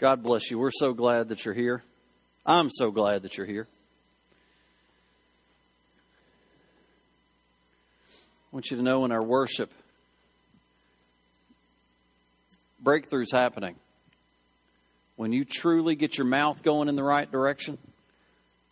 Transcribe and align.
God 0.00 0.22
bless 0.22 0.50
you. 0.50 0.58
We're 0.58 0.70
so 0.70 0.94
glad 0.94 1.28
that 1.28 1.44
you're 1.44 1.52
here. 1.52 1.82
I'm 2.46 2.70
so 2.70 2.90
glad 2.90 3.20
that 3.22 3.36
you're 3.36 3.46
here. 3.46 3.68
I 8.50 8.56
want 8.56 8.70
you 8.70 8.78
to 8.78 8.82
know 8.82 9.04
in 9.04 9.12
our 9.12 9.22
worship, 9.22 9.70
breakthroughs 12.82 13.30
happening. 13.30 13.76
When 15.16 15.34
you 15.34 15.44
truly 15.44 15.96
get 15.96 16.16
your 16.16 16.26
mouth 16.26 16.62
going 16.62 16.88
in 16.88 16.96
the 16.96 17.04
right 17.04 17.30
direction 17.30 17.76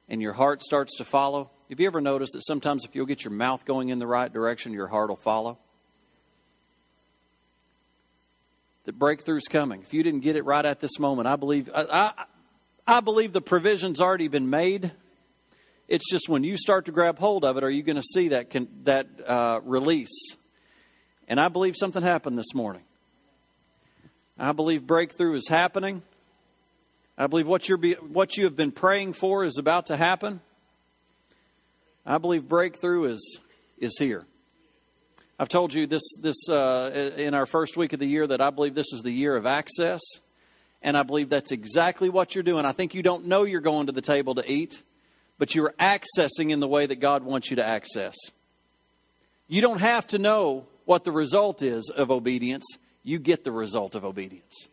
and 0.08 0.22
your 0.22 0.32
heart 0.32 0.62
starts 0.62 0.96
to 0.96 1.04
follow, 1.04 1.50
have 1.68 1.78
you 1.78 1.86
ever 1.86 2.00
noticed 2.00 2.32
that 2.32 2.46
sometimes 2.46 2.86
if 2.86 2.94
you'll 2.96 3.04
get 3.04 3.22
your 3.22 3.34
mouth 3.34 3.66
going 3.66 3.90
in 3.90 3.98
the 3.98 4.06
right 4.06 4.32
direction, 4.32 4.72
your 4.72 4.88
heart 4.88 5.10
will 5.10 5.16
follow? 5.16 5.58
That 8.88 8.98
breakthrough's 8.98 9.48
coming. 9.48 9.82
If 9.82 9.92
you 9.92 10.02
didn't 10.02 10.20
get 10.20 10.34
it 10.34 10.46
right 10.46 10.64
at 10.64 10.80
this 10.80 10.98
moment, 10.98 11.28
I 11.28 11.36
believe 11.36 11.68
I, 11.74 12.14
I, 12.16 12.24
I 12.96 13.00
believe 13.00 13.34
the 13.34 13.42
provision's 13.42 14.00
already 14.00 14.28
been 14.28 14.48
made. 14.48 14.92
It's 15.88 16.10
just 16.10 16.26
when 16.26 16.42
you 16.42 16.56
start 16.56 16.86
to 16.86 16.92
grab 16.92 17.18
hold 17.18 17.44
of 17.44 17.58
it, 17.58 17.64
are 17.64 17.68
you 17.68 17.82
going 17.82 17.96
to 17.96 18.02
see 18.02 18.28
that 18.28 18.48
can, 18.48 18.66
that 18.84 19.06
uh, 19.26 19.60
release? 19.62 20.34
And 21.28 21.38
I 21.38 21.48
believe 21.48 21.76
something 21.76 22.02
happened 22.02 22.38
this 22.38 22.54
morning. 22.54 22.80
I 24.38 24.52
believe 24.52 24.86
breakthrough 24.86 25.34
is 25.34 25.48
happening. 25.48 26.00
I 27.18 27.26
believe 27.26 27.46
what, 27.46 27.68
you're 27.68 27.76
be, 27.76 27.92
what 27.92 28.38
you 28.38 28.44
have 28.44 28.56
been 28.56 28.72
praying 28.72 29.12
for 29.12 29.44
is 29.44 29.58
about 29.58 29.88
to 29.88 29.98
happen. 29.98 30.40
I 32.06 32.16
believe 32.16 32.48
breakthrough 32.48 33.04
is, 33.04 33.40
is 33.76 33.98
here. 33.98 34.24
I've 35.38 35.48
told 35.48 35.72
you 35.72 35.86
this, 35.86 36.02
this 36.20 36.48
uh, 36.48 37.12
in 37.16 37.32
our 37.32 37.46
first 37.46 37.76
week 37.76 37.92
of 37.92 38.00
the 38.00 38.06
year 38.06 38.26
that 38.26 38.40
I 38.40 38.50
believe 38.50 38.74
this 38.74 38.92
is 38.92 39.02
the 39.02 39.12
year 39.12 39.36
of 39.36 39.46
access. 39.46 40.00
And 40.82 40.96
I 40.96 41.04
believe 41.04 41.28
that's 41.28 41.52
exactly 41.52 42.08
what 42.08 42.34
you're 42.34 42.42
doing. 42.42 42.64
I 42.64 42.72
think 42.72 42.94
you 42.94 43.02
don't 43.02 43.26
know 43.26 43.44
you're 43.44 43.60
going 43.60 43.86
to 43.86 43.92
the 43.92 44.00
table 44.00 44.34
to 44.36 44.50
eat, 44.50 44.82
but 45.38 45.54
you're 45.54 45.74
accessing 45.78 46.50
in 46.50 46.60
the 46.60 46.68
way 46.68 46.86
that 46.86 46.96
God 46.96 47.22
wants 47.22 47.50
you 47.50 47.56
to 47.56 47.64
access. 47.64 48.14
You 49.46 49.60
don't 49.60 49.80
have 49.80 50.08
to 50.08 50.18
know 50.18 50.66
what 50.84 51.04
the 51.04 51.12
result 51.12 51.62
is 51.62 51.90
of 51.90 52.10
obedience, 52.10 52.64
you 53.02 53.18
get 53.18 53.44
the 53.44 53.52
result 53.52 53.94
of 53.94 54.04
obedience. 54.04 54.68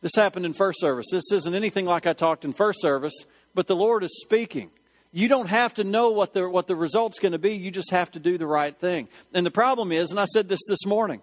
This 0.00 0.14
happened 0.14 0.44
in 0.44 0.54
first 0.54 0.80
service. 0.80 1.06
This 1.10 1.30
isn't 1.32 1.54
anything 1.54 1.86
like 1.86 2.06
I 2.06 2.12
talked 2.12 2.44
in 2.44 2.52
first 2.52 2.80
service, 2.80 3.12
but 3.54 3.66
the 3.66 3.76
Lord 3.76 4.02
is 4.02 4.20
speaking. 4.22 4.70
You 5.12 5.28
don't 5.28 5.48
have 5.48 5.74
to 5.74 5.84
know 5.84 6.10
what 6.10 6.34
the, 6.34 6.48
what 6.48 6.66
the 6.66 6.76
result's 6.76 7.18
going 7.18 7.32
to 7.32 7.38
be. 7.38 7.56
You 7.56 7.70
just 7.70 7.90
have 7.90 8.10
to 8.12 8.20
do 8.20 8.38
the 8.38 8.46
right 8.46 8.76
thing. 8.76 9.08
And 9.34 9.44
the 9.44 9.50
problem 9.50 9.90
is, 9.90 10.10
and 10.10 10.20
I 10.20 10.24
said 10.26 10.48
this 10.48 10.60
this 10.68 10.86
morning, 10.86 11.20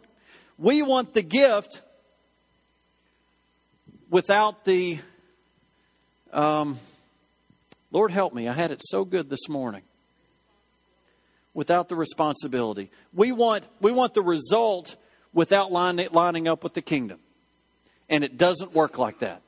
we 0.58 0.82
want 0.82 1.14
the 1.14 1.22
gift 1.24 1.82
without 4.10 4.66
the. 4.66 5.00
Um, 6.34 6.80
Lord 7.92 8.12
help 8.12 8.34
me, 8.34 8.48
I 8.48 8.54
had 8.54 8.72
it 8.72 8.82
so 8.84 9.06
good 9.06 9.30
this 9.30 9.48
morning. 9.48 9.82
Without 11.54 11.90
the 11.90 11.96
responsibility. 11.96 12.92
We 13.14 13.32
want, 13.32 13.66
we 13.80 13.92
want 13.92 14.14
the 14.14 14.22
result 14.22 14.96
without 15.34 15.72
lining, 15.72 16.10
lining 16.12 16.48
up 16.48 16.64
with 16.64 16.74
the 16.74 16.82
kingdom. 16.82 17.20
And 18.10 18.24
it 18.24 18.38
doesn't 18.38 18.74
work 18.74 18.98
like 18.98 19.20
that. 19.20 19.42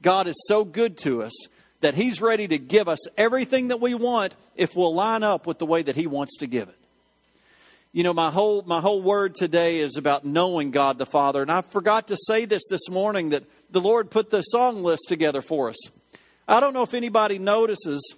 God 0.00 0.26
is 0.26 0.36
so 0.46 0.64
good 0.64 0.96
to 0.98 1.22
us 1.22 1.32
that 1.80 1.94
He's 1.94 2.20
ready 2.20 2.46
to 2.48 2.58
give 2.58 2.88
us 2.88 3.08
everything 3.16 3.68
that 3.68 3.80
we 3.80 3.94
want 3.94 4.34
if 4.56 4.76
we'll 4.76 4.94
line 4.94 5.22
up 5.22 5.46
with 5.46 5.58
the 5.58 5.66
way 5.66 5.82
that 5.82 5.96
He 5.96 6.06
wants 6.06 6.38
to 6.38 6.46
give 6.46 6.68
it. 6.68 6.76
You 7.92 8.04
know, 8.04 8.14
my 8.14 8.30
whole, 8.30 8.62
my 8.62 8.80
whole 8.80 9.02
word 9.02 9.34
today 9.34 9.78
is 9.78 9.96
about 9.96 10.24
knowing 10.24 10.70
God 10.70 10.98
the 10.98 11.06
Father. 11.06 11.42
And 11.42 11.50
I 11.50 11.62
forgot 11.62 12.08
to 12.08 12.16
say 12.16 12.44
this 12.44 12.62
this 12.70 12.88
morning 12.88 13.30
that 13.30 13.44
the 13.70 13.80
Lord 13.80 14.10
put 14.10 14.30
the 14.30 14.42
song 14.42 14.84
list 14.84 15.06
together 15.08 15.42
for 15.42 15.68
us. 15.68 15.76
I 16.46 16.60
don't 16.60 16.72
know 16.72 16.82
if 16.82 16.94
anybody 16.94 17.38
notices. 17.38 18.14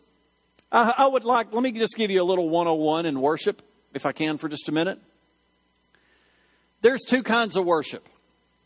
I, 0.70 0.94
I 0.98 1.06
would 1.06 1.24
like, 1.24 1.52
let 1.54 1.62
me 1.62 1.72
just 1.72 1.96
give 1.96 2.10
you 2.10 2.22
a 2.22 2.24
little 2.24 2.50
101 2.50 3.06
in 3.06 3.20
worship, 3.20 3.62
if 3.94 4.04
I 4.04 4.12
can, 4.12 4.36
for 4.36 4.48
just 4.48 4.68
a 4.68 4.72
minute. 4.72 4.98
There's 6.82 7.02
two 7.02 7.22
kinds 7.22 7.56
of 7.56 7.64
worship, 7.64 8.06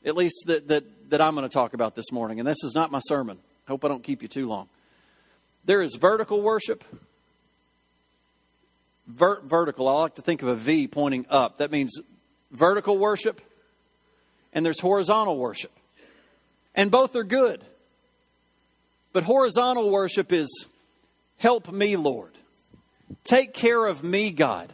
at 0.05 0.17
least 0.17 0.45
that, 0.47 0.69
that, 0.69 1.11
that 1.11 1.21
I'm 1.21 1.35
going 1.35 1.49
to 1.49 1.53
talk 1.53 1.75
about 1.75 1.95
this 1.95 2.11
morning. 2.11 2.41
And 2.41 2.49
this 2.49 2.65
is 2.65 2.75
not 2.75 2.91
my 2.91 3.01
sermon. 3.07 3.39
I 3.69 3.71
hope 3.71 3.85
I 3.85 3.89
don't 3.89 4.03
keep 4.03 4.23
you 4.23 4.29
too 4.29 4.49
long. 4.49 4.69
There 5.67 5.83
is 5.83 5.97
vertical 5.97 6.41
worship. 6.41 6.85
Vert, 9.09 9.45
vertical, 9.45 9.89
I 9.89 10.01
like 10.01 10.15
to 10.15 10.23
think 10.23 10.43
of 10.43 10.49
a 10.49 10.55
V 10.55 10.89
pointing 10.89 11.27
up. 11.29 11.59
That 11.59 11.71
means 11.71 11.99
vertical 12.51 12.99
worship, 12.99 13.41
and 14.53 14.65
there's 14.65 14.81
horizontal 14.81 15.37
worship. 15.37 15.73
And 16.75 16.91
both 16.91 17.15
are 17.17 17.25
good. 17.25 17.63
But 19.13 19.25
horizontal 19.25 19.91
worship 19.91 20.33
is 20.33 20.67
help 21.39 21.73
me, 21.73 21.97
Lord. 21.97 22.33
Take 23.25 23.55
care 23.55 23.87
of 23.87 24.05
me, 24.05 24.31
God. 24.31 24.73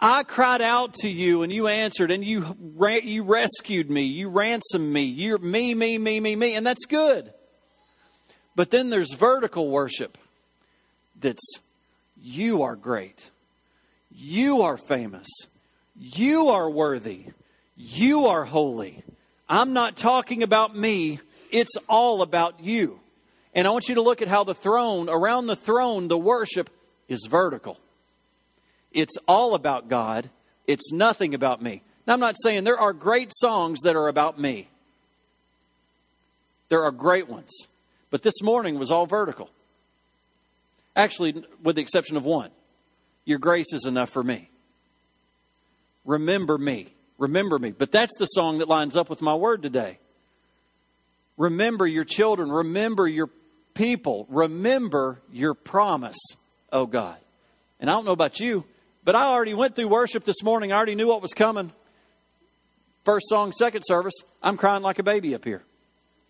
I 0.00 0.22
cried 0.22 0.62
out 0.62 0.94
to 1.00 1.08
you 1.08 1.42
and 1.42 1.52
you 1.52 1.66
answered 1.66 2.10
and 2.10 2.24
you, 2.24 2.56
you 3.02 3.22
rescued 3.22 3.90
me. 3.90 4.04
You 4.04 4.28
ransomed 4.28 4.90
me. 4.90 5.04
You're 5.04 5.38
me, 5.38 5.74
me, 5.74 5.98
me, 5.98 6.20
me, 6.20 6.36
me. 6.36 6.54
And 6.54 6.66
that's 6.66 6.86
good. 6.86 7.32
But 8.56 8.70
then 8.70 8.90
there's 8.90 9.14
vertical 9.14 9.68
worship 9.68 10.18
that's 11.20 11.42
you 12.22 12.62
are 12.62 12.76
great. 12.76 13.30
You 14.14 14.62
are 14.62 14.76
famous. 14.76 15.28
You 15.98 16.48
are 16.48 16.68
worthy. 16.68 17.26
You 17.76 18.26
are 18.26 18.44
holy. 18.44 19.02
I'm 19.48 19.72
not 19.72 19.96
talking 19.96 20.42
about 20.42 20.76
me. 20.76 21.20
It's 21.50 21.76
all 21.88 22.22
about 22.22 22.60
you. 22.60 23.00
And 23.54 23.66
I 23.66 23.70
want 23.70 23.88
you 23.88 23.96
to 23.96 24.02
look 24.02 24.22
at 24.22 24.28
how 24.28 24.44
the 24.44 24.54
throne, 24.54 25.08
around 25.08 25.46
the 25.46 25.56
throne, 25.56 26.08
the 26.08 26.18
worship 26.18 26.70
is 27.08 27.26
vertical. 27.28 27.78
It's 28.92 29.16
all 29.26 29.54
about 29.54 29.88
God. 29.88 30.30
It's 30.66 30.92
nothing 30.92 31.34
about 31.34 31.60
me. 31.60 31.82
Now, 32.06 32.14
I'm 32.14 32.20
not 32.20 32.36
saying 32.40 32.64
there 32.64 32.78
are 32.78 32.92
great 32.92 33.32
songs 33.34 33.80
that 33.82 33.96
are 33.96 34.08
about 34.08 34.38
me. 34.38 34.68
There 36.68 36.82
are 36.84 36.92
great 36.92 37.28
ones. 37.28 37.50
But 38.10 38.22
this 38.22 38.42
morning 38.42 38.78
was 38.78 38.90
all 38.90 39.06
vertical. 39.06 39.50
Actually, 40.96 41.44
with 41.62 41.76
the 41.76 41.82
exception 41.82 42.16
of 42.16 42.24
one 42.24 42.50
Your 43.24 43.38
grace 43.38 43.72
is 43.72 43.86
enough 43.86 44.10
for 44.10 44.22
me. 44.22 44.50
Remember 46.04 46.58
me. 46.58 46.88
Remember 47.18 47.58
me. 47.58 47.70
But 47.70 47.92
that's 47.92 48.16
the 48.18 48.26
song 48.26 48.58
that 48.58 48.68
lines 48.68 48.96
up 48.96 49.10
with 49.10 49.22
my 49.22 49.34
word 49.34 49.62
today. 49.62 49.98
Remember 51.36 51.86
your 51.86 52.04
children. 52.04 52.50
Remember 52.50 53.06
your 53.06 53.30
people. 53.74 54.26
Remember 54.28 55.20
your 55.30 55.54
promise, 55.54 56.18
oh 56.72 56.86
God. 56.86 57.16
And 57.78 57.88
I 57.88 57.94
don't 57.94 58.04
know 58.04 58.12
about 58.12 58.40
you, 58.40 58.64
but 59.04 59.14
I 59.14 59.24
already 59.24 59.54
went 59.54 59.76
through 59.76 59.88
worship 59.88 60.24
this 60.24 60.42
morning. 60.42 60.72
I 60.72 60.76
already 60.76 60.94
knew 60.94 61.08
what 61.08 61.22
was 61.22 61.32
coming. 61.32 61.72
First 63.04 63.28
song, 63.28 63.52
second 63.52 63.82
service, 63.86 64.14
I'm 64.42 64.56
crying 64.56 64.82
like 64.82 64.98
a 64.98 65.02
baby 65.02 65.34
up 65.34 65.44
here. 65.44 65.62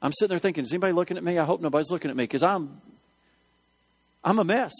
I'm 0.02 0.12
sitting 0.12 0.30
there 0.30 0.38
thinking, 0.38 0.64
is 0.64 0.72
anybody 0.72 0.92
looking 0.92 1.16
at 1.16 1.24
me? 1.24 1.38
I 1.38 1.44
hope 1.44 1.60
nobody's 1.60 1.90
looking 1.90 2.10
at 2.10 2.16
me 2.16 2.24
because 2.24 2.42
I'm 2.42 2.80
I'm 4.22 4.38
a 4.38 4.44
mess. 4.44 4.72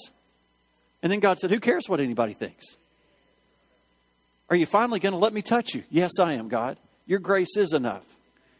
And 1.02 1.10
then 1.10 1.20
God 1.20 1.38
said, 1.38 1.50
Who 1.50 1.60
cares 1.60 1.88
what 1.88 2.00
anybody 2.00 2.34
thinks? 2.34 2.76
Are 4.48 4.56
you 4.56 4.66
finally 4.66 4.98
going 4.98 5.12
to 5.12 5.18
let 5.18 5.32
me 5.32 5.42
touch 5.42 5.74
you? 5.74 5.84
Yes, 5.90 6.18
I 6.18 6.34
am, 6.34 6.48
God. 6.48 6.76
Your 7.06 7.20
grace 7.20 7.56
is 7.56 7.72
enough. 7.72 8.04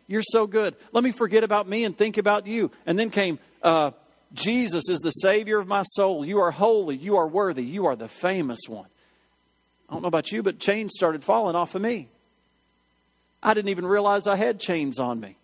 You're 0.06 0.22
so 0.22 0.46
good. 0.46 0.76
Let 0.92 1.04
me 1.04 1.12
forget 1.12 1.44
about 1.44 1.68
me 1.68 1.84
and 1.84 1.96
think 1.96 2.16
about 2.16 2.46
you. 2.46 2.70
And 2.86 2.98
then 2.98 3.10
came, 3.10 3.38
uh, 3.62 3.90
Jesus 4.32 4.88
is 4.88 5.00
the 5.00 5.10
Savior 5.10 5.58
of 5.58 5.66
my 5.66 5.82
soul. 5.82 6.24
You 6.24 6.40
are 6.40 6.50
holy. 6.50 6.96
You 6.96 7.16
are 7.16 7.26
worthy. 7.26 7.64
You 7.64 7.86
are 7.86 7.96
the 7.96 8.08
famous 8.08 8.60
one. 8.68 8.86
I 9.88 9.92
don't 9.92 10.02
know 10.02 10.08
about 10.08 10.30
you, 10.30 10.42
but 10.42 10.60
chains 10.60 10.92
started 10.94 11.24
falling 11.24 11.56
off 11.56 11.74
of 11.74 11.82
me. 11.82 12.08
I 13.42 13.54
didn't 13.54 13.70
even 13.70 13.86
realize 13.86 14.26
I 14.26 14.36
had 14.36 14.60
chains 14.60 14.98
on 14.98 15.18
me. 15.18 15.36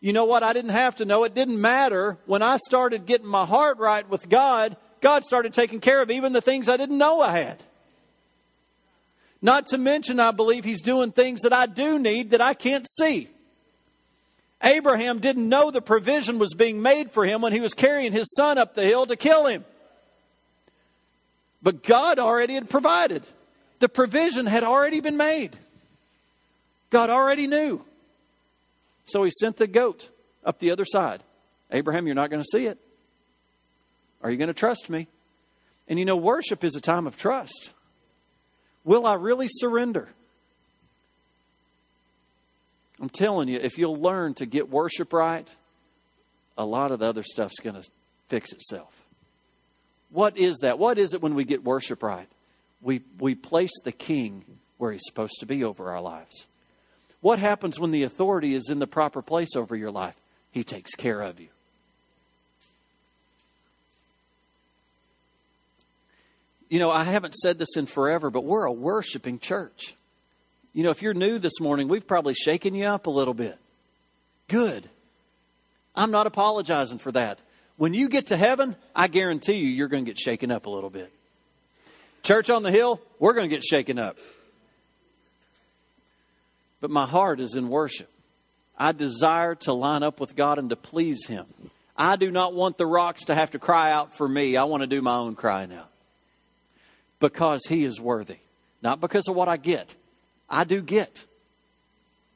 You 0.00 0.12
know 0.12 0.24
what? 0.24 0.42
I 0.42 0.52
didn't 0.52 0.70
have 0.70 0.96
to 0.96 1.04
know. 1.04 1.24
It 1.24 1.34
didn't 1.34 1.60
matter. 1.60 2.16
When 2.26 2.42
I 2.42 2.56
started 2.56 3.06
getting 3.06 3.26
my 3.26 3.44
heart 3.44 3.78
right 3.78 4.08
with 4.08 4.28
God, 4.28 4.76
God 5.00 5.24
started 5.24 5.52
taking 5.52 5.80
care 5.80 6.00
of 6.00 6.10
even 6.10 6.32
the 6.32 6.40
things 6.40 6.68
I 6.68 6.76
didn't 6.76 6.98
know 6.98 7.20
I 7.20 7.38
had. 7.38 7.62
Not 9.42 9.66
to 9.68 9.78
mention, 9.78 10.20
I 10.20 10.32
believe 10.32 10.64
He's 10.64 10.82
doing 10.82 11.12
things 11.12 11.42
that 11.42 11.52
I 11.52 11.66
do 11.66 11.98
need 11.98 12.30
that 12.30 12.40
I 12.40 12.54
can't 12.54 12.86
see. 12.88 13.28
Abraham 14.62 15.20
didn't 15.20 15.48
know 15.48 15.70
the 15.70 15.80
provision 15.80 16.38
was 16.38 16.52
being 16.54 16.82
made 16.82 17.10
for 17.10 17.24
him 17.24 17.40
when 17.40 17.52
he 17.52 17.60
was 17.60 17.72
carrying 17.72 18.12
his 18.12 18.30
son 18.34 18.58
up 18.58 18.74
the 18.74 18.82
hill 18.82 19.06
to 19.06 19.16
kill 19.16 19.46
him. 19.46 19.64
But 21.62 21.82
God 21.82 22.18
already 22.18 22.54
had 22.54 22.68
provided. 22.68 23.26
The 23.78 23.88
provision 23.88 24.44
had 24.44 24.62
already 24.62 25.00
been 25.00 25.16
made. 25.16 25.56
God 26.90 27.08
already 27.08 27.46
knew. 27.46 27.82
So 29.10 29.24
he 29.24 29.30
sent 29.40 29.56
the 29.56 29.66
goat 29.66 30.10
up 30.44 30.58
the 30.58 30.70
other 30.70 30.84
side. 30.84 31.22
Abraham, 31.72 32.06
you're 32.06 32.14
not 32.14 32.30
going 32.30 32.42
to 32.42 32.48
see 32.50 32.66
it. 32.66 32.78
Are 34.22 34.30
you 34.30 34.36
going 34.36 34.48
to 34.48 34.54
trust 34.54 34.88
me? 34.88 35.08
And 35.88 35.98
you 35.98 36.04
know, 36.04 36.16
worship 36.16 36.62
is 36.62 36.76
a 36.76 36.80
time 36.80 37.06
of 37.06 37.16
trust. 37.16 37.72
Will 38.84 39.06
I 39.06 39.14
really 39.14 39.48
surrender? 39.48 40.08
I'm 43.00 43.08
telling 43.08 43.48
you, 43.48 43.58
if 43.58 43.78
you'll 43.78 43.96
learn 43.96 44.34
to 44.34 44.46
get 44.46 44.70
worship 44.70 45.12
right, 45.12 45.48
a 46.56 46.64
lot 46.64 46.92
of 46.92 46.98
the 46.98 47.06
other 47.06 47.22
stuff's 47.22 47.58
going 47.60 47.80
to 47.80 47.88
fix 48.28 48.52
itself. 48.52 49.02
What 50.10 50.36
is 50.36 50.58
that? 50.58 50.78
What 50.78 50.98
is 50.98 51.14
it 51.14 51.22
when 51.22 51.34
we 51.34 51.44
get 51.44 51.64
worship 51.64 52.02
right? 52.02 52.28
We, 52.82 53.02
we 53.18 53.34
place 53.34 53.72
the 53.84 53.92
king 53.92 54.44
where 54.78 54.92
he's 54.92 55.02
supposed 55.04 55.40
to 55.40 55.46
be 55.46 55.64
over 55.64 55.90
our 55.90 56.00
lives. 56.00 56.46
What 57.20 57.38
happens 57.38 57.78
when 57.78 57.90
the 57.90 58.02
authority 58.02 58.54
is 58.54 58.70
in 58.70 58.78
the 58.78 58.86
proper 58.86 59.22
place 59.22 59.54
over 59.54 59.76
your 59.76 59.90
life? 59.90 60.16
He 60.52 60.64
takes 60.64 60.94
care 60.94 61.20
of 61.20 61.38
you. 61.38 61.48
You 66.68 66.78
know, 66.78 66.90
I 66.90 67.04
haven't 67.04 67.34
said 67.34 67.58
this 67.58 67.76
in 67.76 67.86
forever, 67.86 68.30
but 68.30 68.44
we're 68.44 68.64
a 68.64 68.72
worshiping 68.72 69.40
church. 69.40 69.94
You 70.72 70.84
know, 70.84 70.90
if 70.90 71.02
you're 71.02 71.14
new 71.14 71.38
this 71.38 71.58
morning, 71.60 71.88
we've 71.88 72.06
probably 72.06 72.34
shaken 72.34 72.74
you 72.74 72.86
up 72.86 73.06
a 73.06 73.10
little 73.10 73.34
bit. 73.34 73.58
Good. 74.46 74.88
I'm 75.96 76.12
not 76.12 76.28
apologizing 76.28 76.98
for 76.98 77.10
that. 77.12 77.40
When 77.76 77.92
you 77.92 78.08
get 78.08 78.28
to 78.28 78.36
heaven, 78.36 78.76
I 78.94 79.08
guarantee 79.08 79.54
you, 79.54 79.68
you're 79.68 79.88
going 79.88 80.04
to 80.04 80.10
get 80.10 80.18
shaken 80.18 80.52
up 80.52 80.66
a 80.66 80.70
little 80.70 80.90
bit. 80.90 81.12
Church 82.22 82.50
on 82.50 82.62
the 82.62 82.70
hill, 82.70 83.00
we're 83.18 83.32
going 83.32 83.48
to 83.48 83.54
get 83.54 83.64
shaken 83.64 83.98
up. 83.98 84.16
But 86.80 86.90
my 86.90 87.06
heart 87.06 87.40
is 87.40 87.54
in 87.54 87.68
worship. 87.68 88.10
I 88.76 88.92
desire 88.92 89.54
to 89.56 89.72
line 89.72 90.02
up 90.02 90.20
with 90.20 90.34
God 90.34 90.58
and 90.58 90.70
to 90.70 90.76
please 90.76 91.26
Him. 91.26 91.46
I 91.96 92.16
do 92.16 92.30
not 92.30 92.54
want 92.54 92.78
the 92.78 92.86
rocks 92.86 93.26
to 93.26 93.34
have 93.34 93.50
to 93.50 93.58
cry 93.58 93.92
out 93.92 94.16
for 94.16 94.26
me. 94.26 94.56
I 94.56 94.64
want 94.64 94.82
to 94.82 94.86
do 94.86 95.02
my 95.02 95.16
own 95.16 95.34
crying 95.34 95.72
out. 95.72 95.90
Because 97.18 97.66
He 97.66 97.84
is 97.84 98.00
worthy. 98.00 98.38
Not 98.80 99.00
because 99.00 99.28
of 99.28 99.34
what 99.34 99.48
I 99.48 99.58
get. 99.58 99.94
I 100.48 100.64
do 100.64 100.80
get. 100.80 101.26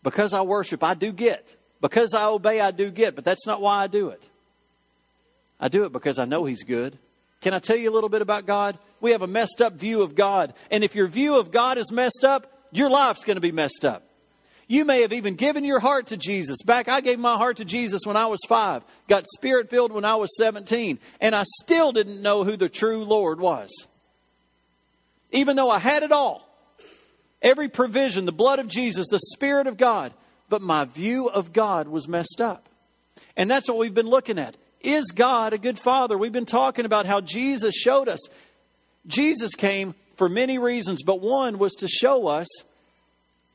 Because 0.03 0.35
I 0.35 0.43
worship, 0.43 0.85
I 0.85 0.93
do 0.93 1.13
get. 1.13 1.57
Because 1.81 2.13
I 2.13 2.27
obey, 2.27 2.61
I 2.61 2.71
do 2.71 2.91
get. 2.91 3.15
But 3.15 3.25
that's 3.25 3.47
not 3.47 3.63
why 3.63 3.83
I 3.83 3.87
do 3.87 4.11
it. 4.11 4.23
I 5.59 5.69
do 5.69 5.85
it 5.85 5.93
because 5.93 6.19
I 6.19 6.27
know 6.27 6.45
He's 6.45 6.63
good. 6.63 6.99
Can 7.41 7.55
I 7.55 7.59
tell 7.59 7.77
you 7.77 7.91
a 7.91 7.95
little 7.95 8.11
bit 8.11 8.21
about 8.21 8.47
God? 8.47 8.79
We 9.01 9.13
have 9.13 9.23
a 9.23 9.27
messed 9.27 9.63
up 9.63 9.75
view 9.75 10.03
of 10.03 10.15
God. 10.15 10.53
And 10.71 10.85
if 10.85 10.95
your 10.95 11.07
view 11.07 11.39
of 11.39 11.51
God 11.51 11.79
is 11.79 11.91
messed 11.91 12.25
up, 12.25 12.51
your 12.71 12.91
life's 12.91 13.25
going 13.25 13.37
to 13.37 13.41
be 13.41 13.53
messed 13.53 13.85
up. 13.85 14.03
You 14.67 14.85
may 14.85 15.03
have 15.03 15.13
even 15.13 15.35
given 15.35 15.65
your 15.65 15.81
heart 15.81 16.09
to 16.09 16.17
Jesus. 16.17 16.59
Back, 16.65 16.89
I 16.89 17.01
gave 17.01 17.19
my 17.19 17.37
heart 17.37 17.59
to 17.59 17.65
Jesus 17.65 18.03
when 18.05 18.17
I 18.17 18.27
was 18.27 18.41
five, 18.49 18.83
got 19.09 19.25
spirit 19.27 19.71
filled 19.71 19.93
when 19.93 20.05
I 20.05 20.15
was 20.15 20.37
17, 20.39 20.99
and 21.21 21.35
I 21.35 21.45
still 21.63 21.93
didn't 21.93 22.23
know 22.23 22.45
who 22.45 22.57
the 22.57 22.69
true 22.69 23.05
Lord 23.05 23.41
was. 23.41 23.71
Even 25.33 25.57
though 25.57 25.71
I 25.71 25.79
had 25.79 26.03
it 26.03 26.13
all 26.13 26.49
every 27.43 27.69
provision, 27.69 28.25
the 28.25 28.33
blood 28.33 28.59
of 28.59 28.67
Jesus, 28.67 29.07
the 29.09 29.21
Spirit 29.35 29.67
of 29.67 29.77
God, 29.77 30.13
but 30.49 30.63
my 30.63 30.87
view 30.87 31.29
of 31.29 31.53
God 31.53 31.87
was 31.89 32.09
messed 32.09 32.41
up. 32.41 32.69
And 33.37 33.51
that's 33.51 33.69
what 33.69 33.77
we've 33.77 33.95
been 33.95 34.09
looking 34.09 34.39
at. 34.39 34.57
Is 34.81 35.11
God 35.11 35.53
a 35.53 35.59
good 35.59 35.79
father? 35.79 36.17
We've 36.17 36.33
been 36.33 36.47
talking 36.47 36.87
about 36.87 37.07
how 37.07 37.21
Jesus 37.21 37.75
showed 37.75 38.09
us. 38.09 38.21
Jesus 39.07 39.55
came 39.55 39.95
for 40.17 40.29
many 40.29 40.59
reasons, 40.59 41.03
but 41.03 41.21
one 41.21 41.59
was 41.59 41.75
to 41.75 41.89
show 41.89 42.27
us 42.27 42.47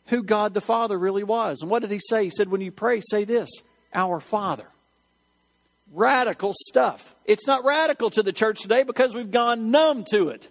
who 0.09 0.23
God 0.23 0.53
the 0.53 0.61
Father 0.61 0.97
really 0.97 1.23
was. 1.23 1.61
And 1.61 1.71
what 1.71 1.81
did 1.81 1.91
he 1.91 1.99
say? 1.99 2.25
He 2.25 2.29
said, 2.29 2.49
when 2.49 2.61
you 2.61 2.71
pray, 2.71 3.01
say 3.01 3.23
this 3.23 3.49
Our 3.93 4.19
Father. 4.19 4.67
Radical 5.91 6.53
stuff. 6.67 7.15
It's 7.25 7.47
not 7.47 7.63
radical 7.63 8.11
to 8.11 8.21
the 8.21 8.33
church 8.33 8.59
today 8.59 8.83
because 8.83 9.15
we've 9.15 9.31
gone 9.31 9.71
numb 9.71 10.03
to 10.11 10.29
it. 10.29 10.47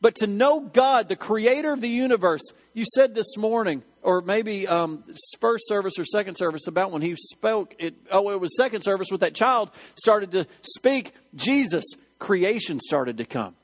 But 0.00 0.16
to 0.16 0.26
know 0.26 0.60
God, 0.60 1.08
the 1.08 1.16
creator 1.16 1.72
of 1.72 1.80
the 1.80 1.88
universe, 1.88 2.40
you 2.72 2.84
said 2.94 3.14
this 3.14 3.36
morning, 3.36 3.82
or 4.02 4.20
maybe 4.20 4.66
um, 4.66 5.04
first 5.40 5.68
service 5.68 5.98
or 5.98 6.04
second 6.04 6.36
service, 6.36 6.66
about 6.66 6.90
when 6.90 7.02
he 7.02 7.14
spoke. 7.16 7.74
It, 7.78 7.94
oh, 8.10 8.30
it 8.30 8.40
was 8.40 8.56
second 8.56 8.80
service 8.80 9.08
with 9.12 9.20
that 9.20 9.34
child 9.34 9.70
started 9.94 10.32
to 10.32 10.46
speak 10.62 11.12
Jesus. 11.34 11.84
Creation 12.18 12.80
started 12.80 13.18
to 13.18 13.24
come. 13.24 13.54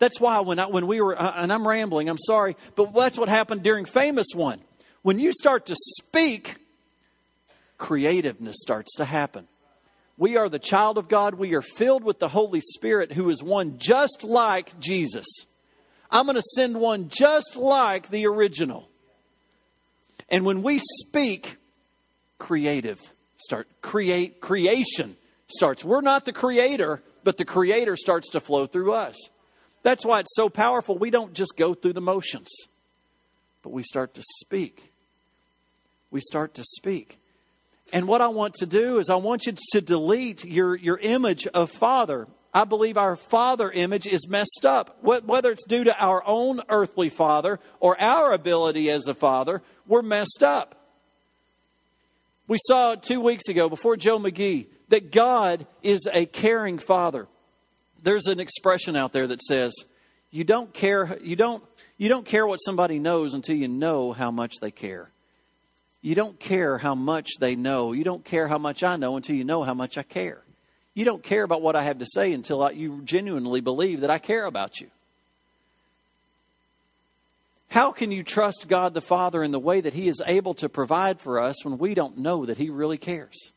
That's 0.00 0.18
why 0.18 0.40
when 0.40 0.58
I, 0.58 0.66
when 0.66 0.88
we 0.88 1.00
were, 1.00 1.16
uh, 1.16 1.34
and 1.36 1.52
I'm 1.52 1.68
rambling, 1.68 2.08
I'm 2.08 2.18
sorry, 2.18 2.56
but 2.74 2.92
that's 2.92 3.18
what 3.18 3.28
happened 3.28 3.62
during 3.62 3.84
Famous 3.84 4.28
One. 4.34 4.60
When 5.02 5.18
you 5.18 5.32
start 5.32 5.66
to 5.66 5.76
speak, 5.76 6.56
creativeness 7.78 8.56
starts 8.60 8.96
to 8.96 9.04
happen. 9.04 9.46
We 10.16 10.36
are 10.36 10.48
the 10.48 10.58
child 10.58 10.98
of 10.98 11.08
God. 11.08 11.34
We 11.34 11.54
are 11.54 11.62
filled 11.62 12.02
with 12.02 12.18
the 12.18 12.28
Holy 12.28 12.60
Spirit, 12.60 13.12
who 13.12 13.30
is 13.30 13.42
one 13.42 13.78
just 13.78 14.24
like 14.24 14.78
Jesus. 14.80 15.26
I'm 16.10 16.26
going 16.26 16.36
to 16.36 16.42
send 16.42 16.80
one 16.80 17.08
just 17.08 17.56
like 17.56 18.10
the 18.10 18.26
original. 18.26 18.88
And 20.28 20.44
when 20.44 20.62
we 20.62 20.78
speak, 20.78 21.56
creative 22.38 22.98
start 23.36 23.68
create 23.82 24.40
creation 24.40 25.16
starts. 25.46 25.84
We're 25.84 26.00
not 26.00 26.24
the 26.24 26.32
creator, 26.32 27.02
but 27.22 27.36
the 27.36 27.44
creator 27.44 27.96
starts 27.96 28.30
to 28.30 28.40
flow 28.40 28.66
through 28.66 28.92
us. 28.92 29.16
That's 29.82 30.04
why 30.04 30.20
it's 30.20 30.34
so 30.34 30.48
powerful. 30.48 30.98
We 30.98 31.10
don't 31.10 31.32
just 31.32 31.56
go 31.56 31.74
through 31.74 31.94
the 31.94 32.00
motions, 32.00 32.50
but 33.62 33.70
we 33.70 33.82
start 33.82 34.14
to 34.14 34.22
speak. 34.40 34.92
We 36.10 36.20
start 36.20 36.54
to 36.54 36.64
speak. 36.64 37.18
And 37.92 38.06
what 38.06 38.20
I 38.20 38.28
want 38.28 38.54
to 38.54 38.66
do 38.66 38.98
is 38.98 39.10
I 39.10 39.16
want 39.16 39.46
you 39.46 39.54
to 39.72 39.80
delete 39.80 40.44
your, 40.44 40.76
your 40.76 40.98
image 40.98 41.46
of 41.48 41.70
Father. 41.70 42.28
I 42.52 42.64
believe 42.64 42.96
our 42.96 43.16
Father 43.16 43.70
image 43.70 44.06
is 44.06 44.28
messed 44.28 44.64
up. 44.64 44.98
Whether 45.02 45.52
it's 45.52 45.64
due 45.64 45.84
to 45.84 46.02
our 46.02 46.22
own 46.26 46.60
earthly 46.68 47.08
Father 47.08 47.58
or 47.80 48.00
our 48.00 48.32
ability 48.32 48.90
as 48.90 49.06
a 49.06 49.14
Father, 49.14 49.62
we're 49.86 50.02
messed 50.02 50.42
up. 50.42 50.76
We 52.46 52.58
saw 52.66 52.96
two 52.96 53.20
weeks 53.20 53.48
ago 53.48 53.68
before 53.68 53.96
Joe 53.96 54.18
McGee 54.18 54.66
that 54.88 55.12
God 55.12 55.66
is 55.82 56.08
a 56.12 56.26
caring 56.26 56.78
Father 56.78 57.28
there's 58.02 58.26
an 58.26 58.40
expression 58.40 58.96
out 58.96 59.12
there 59.12 59.26
that 59.26 59.42
says, 59.42 59.72
you 60.30 60.44
don't 60.44 60.72
care, 60.72 61.18
you 61.22 61.36
don't, 61.36 61.62
you 61.98 62.08
don't 62.08 62.24
care 62.24 62.46
what 62.46 62.58
somebody 62.58 62.98
knows 62.98 63.34
until 63.34 63.56
you 63.56 63.68
know 63.68 64.12
how 64.12 64.30
much 64.30 64.56
they 64.60 64.70
care. 64.70 65.10
You 66.02 66.14
don't 66.14 66.38
care 66.40 66.78
how 66.78 66.94
much 66.94 67.28
they 67.40 67.56
know. 67.56 67.92
You 67.92 68.04
don't 68.04 68.24
care 68.24 68.48
how 68.48 68.58
much 68.58 68.82
I 68.82 68.96
know 68.96 69.16
until 69.16 69.36
you 69.36 69.44
know 69.44 69.62
how 69.62 69.74
much 69.74 69.98
I 69.98 70.02
care. 70.02 70.42
You 70.94 71.04
don't 71.04 71.22
care 71.22 71.42
about 71.42 71.62
what 71.62 71.76
I 71.76 71.82
have 71.82 71.98
to 71.98 72.06
say 72.06 72.32
until 72.32 72.62
I, 72.62 72.70
you 72.70 73.02
genuinely 73.04 73.60
believe 73.60 74.00
that 74.00 74.10
I 74.10 74.18
care 74.18 74.46
about 74.46 74.80
you. 74.80 74.88
How 77.68 77.92
can 77.92 78.10
you 78.10 78.24
trust 78.24 78.66
God 78.66 78.94
the 78.94 79.00
Father 79.00 79.44
in 79.44 79.52
the 79.52 79.60
way 79.60 79.80
that 79.80 79.94
He 79.94 80.08
is 80.08 80.20
able 80.26 80.54
to 80.54 80.68
provide 80.68 81.20
for 81.20 81.38
us 81.38 81.64
when 81.64 81.78
we 81.78 81.94
don't 81.94 82.18
know 82.18 82.44
that 82.46 82.58
He 82.58 82.70
really 82.70 82.98
cares? 82.98 83.52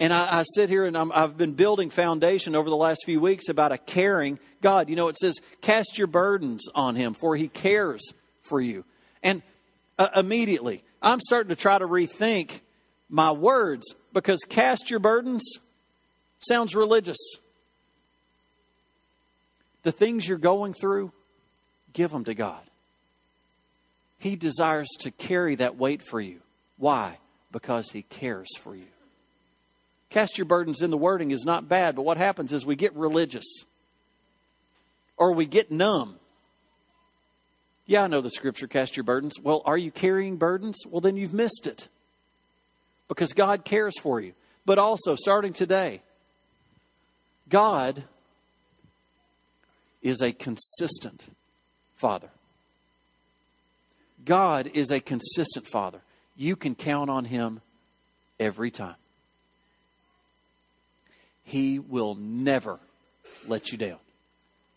And 0.00 0.14
I, 0.14 0.40
I 0.40 0.42
sit 0.54 0.70
here 0.70 0.86
and 0.86 0.96
i 0.96 1.04
have 1.20 1.36
been 1.36 1.52
building 1.52 1.90
foundation 1.90 2.56
over 2.56 2.70
the 2.70 2.76
last 2.76 3.02
few 3.04 3.20
weeks 3.20 3.50
about 3.50 3.70
a 3.70 3.76
caring 3.78 4.38
God. 4.62 4.88
You 4.88 4.96
know, 4.96 5.08
it 5.08 5.18
says, 5.18 5.38
cast 5.60 5.98
your 5.98 6.06
burdens 6.06 6.64
on 6.74 6.96
him, 6.96 7.12
for 7.12 7.36
he 7.36 7.48
cares 7.48 8.00
for 8.42 8.62
you. 8.62 8.84
And 9.22 9.42
uh, 9.98 10.08
immediately, 10.16 10.82
I'm 11.02 11.20
starting 11.20 11.50
to 11.50 11.56
try 11.56 11.78
to 11.78 11.86
rethink 11.86 12.60
my 13.10 13.30
words 13.30 13.94
because 14.14 14.40
cast 14.48 14.90
your 14.90 15.00
burdens 15.00 15.58
sounds 16.38 16.74
religious. 16.74 17.18
The 19.82 19.92
things 19.92 20.26
you're 20.26 20.38
going 20.38 20.72
through, 20.72 21.12
give 21.92 22.10
them 22.10 22.24
to 22.24 22.34
God. 22.34 22.62
He 24.18 24.36
desires 24.36 24.88
to 25.00 25.10
carry 25.10 25.56
that 25.56 25.76
weight 25.76 26.02
for 26.02 26.20
you. 26.20 26.40
Why? 26.78 27.18
Because 27.52 27.90
He 27.90 28.02
cares 28.02 28.48
for 28.58 28.74
you. 28.74 28.86
Cast 30.10 30.36
your 30.36 30.44
burdens 30.44 30.82
in 30.82 30.90
the 30.90 30.96
wording 30.96 31.30
is 31.30 31.44
not 31.44 31.68
bad, 31.68 31.94
but 31.94 32.02
what 32.02 32.16
happens 32.16 32.52
is 32.52 32.66
we 32.66 32.76
get 32.76 32.94
religious 32.94 33.64
or 35.16 35.32
we 35.32 35.46
get 35.46 35.70
numb. 35.70 36.16
Yeah, 37.86 38.04
I 38.04 38.06
know 38.08 38.20
the 38.20 38.30
scripture, 38.30 38.66
cast 38.66 38.96
your 38.96 39.04
burdens. 39.04 39.34
Well, 39.40 39.62
are 39.64 39.78
you 39.78 39.90
carrying 39.90 40.36
burdens? 40.36 40.84
Well, 40.86 41.00
then 41.00 41.16
you've 41.16 41.34
missed 41.34 41.66
it 41.66 41.88
because 43.08 43.32
God 43.32 43.64
cares 43.64 43.98
for 44.00 44.20
you. 44.20 44.32
But 44.66 44.78
also, 44.78 45.14
starting 45.14 45.52
today, 45.52 46.02
God 47.48 48.04
is 50.02 50.20
a 50.22 50.32
consistent 50.32 51.26
Father. 51.96 52.30
God 54.24 54.70
is 54.74 54.90
a 54.90 55.00
consistent 55.00 55.66
Father. 55.66 56.00
You 56.36 56.56
can 56.56 56.74
count 56.74 57.10
on 57.10 57.24
Him 57.24 57.60
every 58.38 58.70
time. 58.70 58.94
He 61.50 61.80
will 61.80 62.14
never 62.14 62.78
let 63.48 63.72
you 63.72 63.78
down. 63.78 63.98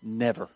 Never. 0.01 0.49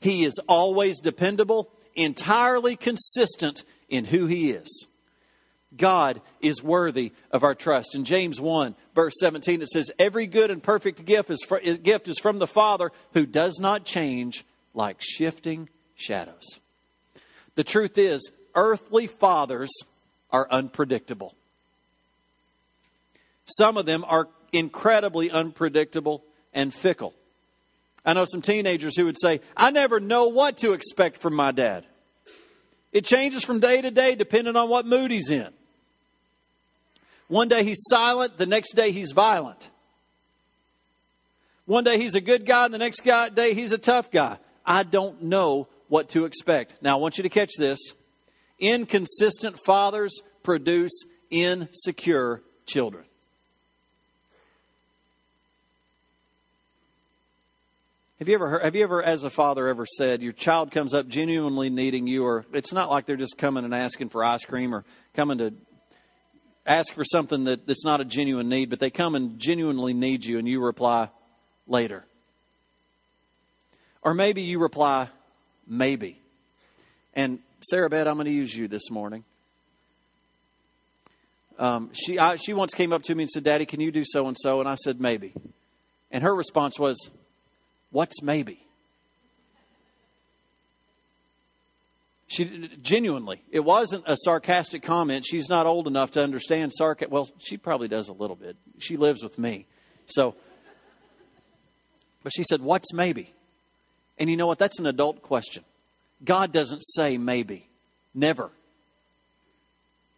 He 0.00 0.24
is 0.24 0.40
always 0.46 0.98
dependable, 0.98 1.68
entirely 1.94 2.74
consistent 2.74 3.64
in 3.90 4.06
who 4.06 4.24
He 4.24 4.50
is. 4.50 4.86
God 5.76 6.22
is 6.40 6.62
worthy 6.62 7.12
of 7.30 7.44
our 7.44 7.54
trust. 7.54 7.94
In 7.94 8.06
James 8.06 8.40
1, 8.40 8.74
verse 8.94 9.12
17, 9.20 9.60
it 9.60 9.68
says, 9.68 9.90
Every 9.98 10.26
good 10.26 10.50
and 10.50 10.62
perfect 10.62 11.04
gift 11.04 11.28
is, 11.28 11.44
for, 11.46 11.60
gift 11.60 12.08
is 12.08 12.18
from 12.18 12.38
the 12.38 12.46
Father 12.46 12.90
who 13.12 13.26
does 13.26 13.58
not 13.60 13.84
change 13.84 14.42
like 14.72 14.96
shifting 15.00 15.68
shadows. 15.96 16.60
The 17.56 17.64
truth 17.64 17.98
is, 17.98 18.30
earthly 18.54 19.06
fathers 19.06 19.70
are 20.30 20.48
unpredictable. 20.50 21.34
Some 23.44 23.76
of 23.76 23.84
them 23.84 24.02
are 24.08 24.28
incredibly 24.52 25.30
unpredictable 25.30 26.24
and 26.52 26.72
fickle. 26.72 27.14
I 28.04 28.14
know 28.14 28.24
some 28.24 28.42
teenagers 28.42 28.96
who 28.96 29.04
would 29.04 29.20
say, 29.20 29.40
I 29.56 29.70
never 29.70 30.00
know 30.00 30.28
what 30.28 30.58
to 30.58 30.72
expect 30.72 31.18
from 31.18 31.34
my 31.34 31.52
dad. 31.52 31.84
It 32.92 33.04
changes 33.04 33.44
from 33.44 33.60
day 33.60 33.82
to 33.82 33.90
day 33.90 34.14
depending 34.14 34.56
on 34.56 34.68
what 34.68 34.86
mood 34.86 35.10
he's 35.10 35.30
in. 35.30 35.48
One 37.28 37.48
day 37.48 37.62
he's 37.64 37.84
silent, 37.90 38.38
the 38.38 38.46
next 38.46 38.74
day 38.74 38.90
he's 38.92 39.12
violent. 39.12 39.68
One 41.66 41.84
day 41.84 41.98
he's 41.98 42.14
a 42.14 42.22
good 42.22 42.46
guy, 42.46 42.64
and 42.64 42.72
the 42.72 42.78
next 42.78 43.04
guy, 43.04 43.28
day 43.28 43.52
he's 43.52 43.72
a 43.72 43.78
tough 43.78 44.10
guy. 44.10 44.38
I 44.64 44.84
don't 44.84 45.24
know 45.24 45.68
what 45.88 46.08
to 46.10 46.24
expect. 46.24 46.82
Now, 46.82 46.96
I 46.96 47.00
want 47.00 47.18
you 47.18 47.22
to 47.24 47.28
catch 47.28 47.52
this. 47.58 47.78
Inconsistent 48.58 49.58
fathers 49.66 50.22
produce 50.42 51.04
insecure 51.30 52.42
children. 52.64 53.04
Have 58.18 58.28
you 58.28 58.34
ever 58.34 58.48
heard, 58.48 58.64
have 58.64 58.74
you 58.74 58.82
ever, 58.82 59.00
as 59.00 59.22
a 59.22 59.30
father, 59.30 59.68
ever 59.68 59.86
said 59.86 60.22
your 60.22 60.32
child 60.32 60.72
comes 60.72 60.92
up 60.92 61.06
genuinely 61.06 61.70
needing 61.70 62.08
you, 62.08 62.24
or 62.24 62.44
it's 62.52 62.72
not 62.72 62.90
like 62.90 63.06
they're 63.06 63.16
just 63.16 63.38
coming 63.38 63.64
and 63.64 63.72
asking 63.72 64.08
for 64.08 64.24
ice 64.24 64.44
cream 64.44 64.74
or 64.74 64.84
coming 65.14 65.38
to 65.38 65.54
ask 66.66 66.92
for 66.92 67.04
something 67.04 67.44
that, 67.44 67.68
that's 67.68 67.84
not 67.84 68.00
a 68.00 68.04
genuine 68.04 68.48
need, 68.48 68.70
but 68.70 68.80
they 68.80 68.90
come 68.90 69.14
and 69.14 69.38
genuinely 69.38 69.94
need 69.94 70.24
you, 70.24 70.36
and 70.36 70.48
you 70.48 70.60
reply, 70.60 71.10
later. 71.68 72.04
Or 74.02 74.14
maybe 74.14 74.42
you 74.42 74.58
reply, 74.58 75.08
maybe. 75.64 76.18
And 77.14 77.38
Sarah 77.70 77.88
Beth, 77.88 78.08
I'm 78.08 78.14
going 78.14 78.26
to 78.26 78.32
use 78.32 78.52
you 78.52 78.66
this 78.66 78.90
morning. 78.90 79.22
Um, 81.56 81.90
she, 81.92 82.18
I, 82.18 82.34
she 82.34 82.52
once 82.52 82.74
came 82.74 82.92
up 82.92 83.04
to 83.04 83.14
me 83.14 83.22
and 83.22 83.30
said, 83.30 83.44
Daddy, 83.44 83.64
can 83.64 83.80
you 83.80 83.92
do 83.92 84.02
so 84.04 84.26
and 84.26 84.36
so? 84.36 84.58
And 84.58 84.68
I 84.68 84.74
said, 84.74 85.00
maybe. 85.00 85.34
And 86.10 86.24
her 86.24 86.34
response 86.34 86.80
was, 86.80 87.10
What's 87.90 88.22
maybe? 88.22 88.64
She 92.26 92.68
genuinely, 92.82 93.42
it 93.50 93.60
wasn't 93.60 94.04
a 94.06 94.16
sarcastic 94.18 94.82
comment. 94.82 95.24
She's 95.26 95.48
not 95.48 95.66
old 95.66 95.86
enough 95.86 96.10
to 96.12 96.22
understand 96.22 96.72
sarcasm. 96.74 97.10
Well, 97.10 97.28
she 97.38 97.56
probably 97.56 97.88
does 97.88 98.08
a 98.08 98.12
little 98.12 98.36
bit. 98.36 98.56
She 98.78 98.98
lives 98.98 99.22
with 99.22 99.38
me. 99.38 99.66
So 100.06 100.34
but 102.28 102.32
she 102.34 102.44
said, 102.44 102.60
What's 102.60 102.92
maybe? 102.92 103.32
And 104.18 104.28
you 104.28 104.36
know 104.36 104.46
what? 104.46 104.58
That's 104.58 104.78
an 104.78 104.86
adult 104.86 105.22
question. 105.22 105.64
God 106.22 106.52
doesn't 106.52 106.82
say 106.82 107.16
maybe. 107.16 107.68
Never. 108.14 108.50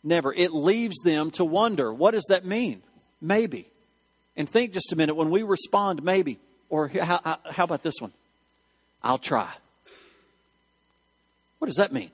Never. 0.03 0.33
It 0.33 0.53
leaves 0.53 0.97
them 1.05 1.31
to 1.33 1.45
wonder 1.45 1.93
what 1.93 2.11
does 2.11 2.25
that 2.29 2.45
mean? 2.45 2.83
Maybe. 3.21 3.71
And 4.37 4.49
think 4.49 4.73
just 4.73 4.93
a 4.93 4.97
minute 4.97 5.15
when 5.15 5.31
we 5.31 5.43
respond, 5.43 6.03
maybe, 6.03 6.41
or 6.71 6.89
how, 6.89 7.39
how 7.51 7.65
about 7.65 7.83
this 7.83 8.01
one? 8.01 8.13
I'll 9.03 9.19
try. 9.19 9.49
What 11.59 11.67
does 11.67 11.77
that 11.77 11.93
mean? 11.93 12.11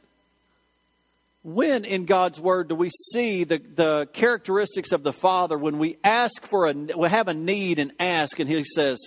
When 1.44 1.84
in 1.84 2.06
God's 2.06 2.40
Word 2.40 2.68
do 2.68 2.74
we 2.74 2.88
see 3.12 3.44
the, 3.44 3.58
the 3.58 4.08
characteristics 4.12 4.90
of 4.90 5.04
the 5.04 5.12
Father 5.12 5.56
when 5.56 5.78
we 5.78 5.96
ask 6.02 6.44
for 6.44 6.66
a, 6.66 6.72
we 6.72 7.08
have 7.08 7.28
a 7.28 7.34
need 7.34 7.78
and 7.78 7.92
ask, 8.00 8.40
and 8.40 8.50
He 8.50 8.64
says, 8.64 8.98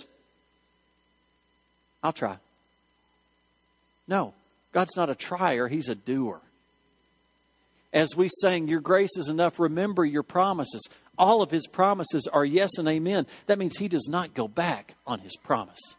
I'll 2.02 2.14
try. 2.14 2.38
No, 4.08 4.32
God's 4.72 4.96
not 4.96 5.10
a 5.10 5.14
trier, 5.14 5.68
He's 5.68 5.90
a 5.90 5.94
doer. 5.94 6.40
As 7.92 8.16
we 8.16 8.28
sang, 8.40 8.68
Your 8.68 8.80
grace 8.80 9.16
is 9.16 9.28
enough, 9.28 9.58
remember 9.58 10.04
your 10.04 10.22
promises. 10.22 10.88
All 11.18 11.42
of 11.42 11.50
His 11.50 11.66
promises 11.66 12.26
are 12.32 12.44
yes 12.44 12.70
and 12.78 12.88
amen. 12.88 13.26
That 13.46 13.58
means 13.58 13.76
He 13.76 13.88
does 13.88 14.08
not 14.08 14.34
go 14.34 14.48
back 14.48 14.94
on 15.06 15.20
His 15.20 15.36
promise. 15.36 15.96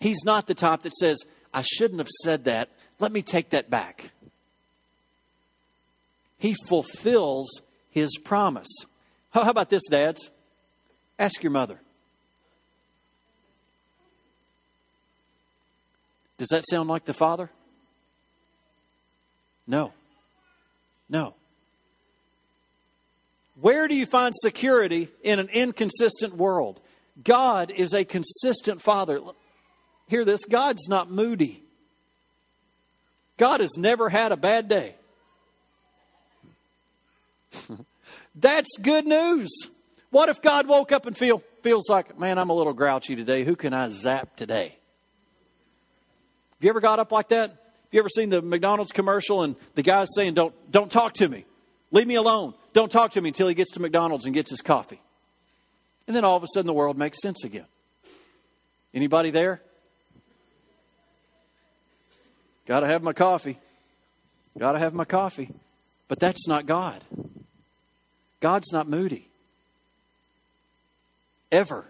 He's 0.00 0.24
not 0.24 0.46
the 0.46 0.54
type 0.54 0.82
that 0.82 0.94
says, 0.94 1.18
I 1.52 1.62
shouldn't 1.62 2.00
have 2.00 2.08
said 2.22 2.44
that. 2.44 2.68
Let 3.00 3.12
me 3.12 3.22
take 3.22 3.50
that 3.50 3.70
back. 3.70 4.10
He 6.38 6.54
fulfills 6.66 7.62
His 7.90 8.18
promise. 8.18 8.68
How 9.30 9.48
about 9.50 9.70
this, 9.70 9.82
dads? 9.90 10.30
Ask 11.18 11.42
your 11.42 11.52
mother. 11.52 11.80
Does 16.38 16.48
that 16.48 16.64
sound 16.68 16.88
like 16.88 17.04
the 17.04 17.14
Father? 17.14 17.50
No. 19.66 19.92
No. 21.14 21.34
Where 23.60 23.86
do 23.86 23.94
you 23.94 24.04
find 24.04 24.34
security 24.34 25.08
in 25.22 25.38
an 25.38 25.48
inconsistent 25.52 26.34
world? 26.34 26.80
God 27.22 27.70
is 27.70 27.94
a 27.94 28.04
consistent 28.04 28.82
Father. 28.82 29.20
Hear 30.08 30.24
this 30.24 30.44
God's 30.44 30.88
not 30.88 31.08
moody. 31.08 31.62
God 33.36 33.60
has 33.60 33.78
never 33.78 34.08
had 34.08 34.32
a 34.32 34.36
bad 34.36 34.68
day. 34.68 34.96
That's 38.34 38.76
good 38.82 39.06
news. 39.06 39.50
What 40.10 40.28
if 40.28 40.42
God 40.42 40.66
woke 40.66 40.90
up 40.90 41.06
and 41.06 41.16
feel 41.16 41.44
feels 41.62 41.88
like, 41.88 42.18
man, 42.18 42.38
I'm 42.38 42.50
a 42.50 42.54
little 42.54 42.74
grouchy 42.74 43.14
today. 43.14 43.44
Who 43.44 43.54
can 43.54 43.72
I 43.72 43.86
zap 43.88 44.34
today? 44.34 44.76
Have 46.54 46.64
you 46.64 46.70
ever 46.70 46.80
got 46.80 46.98
up 46.98 47.12
like 47.12 47.28
that? 47.28 47.63
You 47.94 48.00
ever 48.00 48.08
seen 48.08 48.28
the 48.28 48.42
McDonald's 48.42 48.90
commercial 48.90 49.44
and 49.44 49.54
the 49.76 49.82
guy's 49.84 50.08
saying, 50.16 50.34
Don't 50.34 50.52
don't 50.68 50.90
talk 50.90 51.12
to 51.14 51.28
me. 51.28 51.44
Leave 51.92 52.08
me 52.08 52.16
alone. 52.16 52.52
Don't 52.72 52.90
talk 52.90 53.12
to 53.12 53.20
me 53.20 53.28
until 53.28 53.46
he 53.46 53.54
gets 53.54 53.70
to 53.74 53.80
McDonald's 53.80 54.24
and 54.24 54.34
gets 54.34 54.50
his 54.50 54.62
coffee. 54.62 55.00
And 56.08 56.16
then 56.16 56.24
all 56.24 56.36
of 56.36 56.42
a 56.42 56.48
sudden 56.52 56.66
the 56.66 56.72
world 56.72 56.98
makes 56.98 57.22
sense 57.22 57.44
again. 57.44 57.66
Anybody 58.92 59.30
there? 59.30 59.62
Gotta 62.66 62.88
have 62.88 63.04
my 63.04 63.12
coffee. 63.12 63.60
Gotta 64.58 64.80
have 64.80 64.92
my 64.92 65.04
coffee. 65.04 65.50
But 66.08 66.18
that's 66.18 66.48
not 66.48 66.66
God. 66.66 67.00
God's 68.40 68.72
not 68.72 68.88
moody. 68.88 69.28
Ever. 71.52 71.84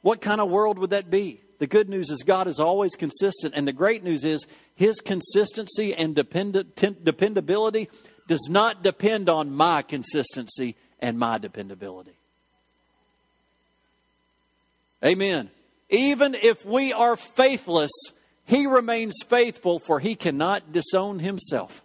What 0.00 0.22
kind 0.22 0.40
of 0.40 0.48
world 0.48 0.78
would 0.78 0.90
that 0.90 1.10
be? 1.10 1.38
The 1.62 1.68
good 1.68 1.88
news 1.88 2.10
is 2.10 2.24
God 2.24 2.48
is 2.48 2.58
always 2.58 2.96
consistent, 2.96 3.54
and 3.54 3.68
the 3.68 3.72
great 3.72 4.02
news 4.02 4.24
is 4.24 4.48
His 4.74 4.96
consistency 4.96 5.94
and 5.94 6.12
dependability 6.12 7.88
does 8.26 8.48
not 8.50 8.82
depend 8.82 9.28
on 9.28 9.52
my 9.52 9.82
consistency 9.82 10.74
and 10.98 11.20
my 11.20 11.38
dependability. 11.38 12.16
Amen. 15.04 15.52
Even 15.88 16.34
if 16.34 16.66
we 16.66 16.92
are 16.92 17.14
faithless, 17.14 17.92
He 18.44 18.66
remains 18.66 19.14
faithful, 19.24 19.78
for 19.78 20.00
He 20.00 20.16
cannot 20.16 20.72
disown 20.72 21.20
Himself. 21.20 21.80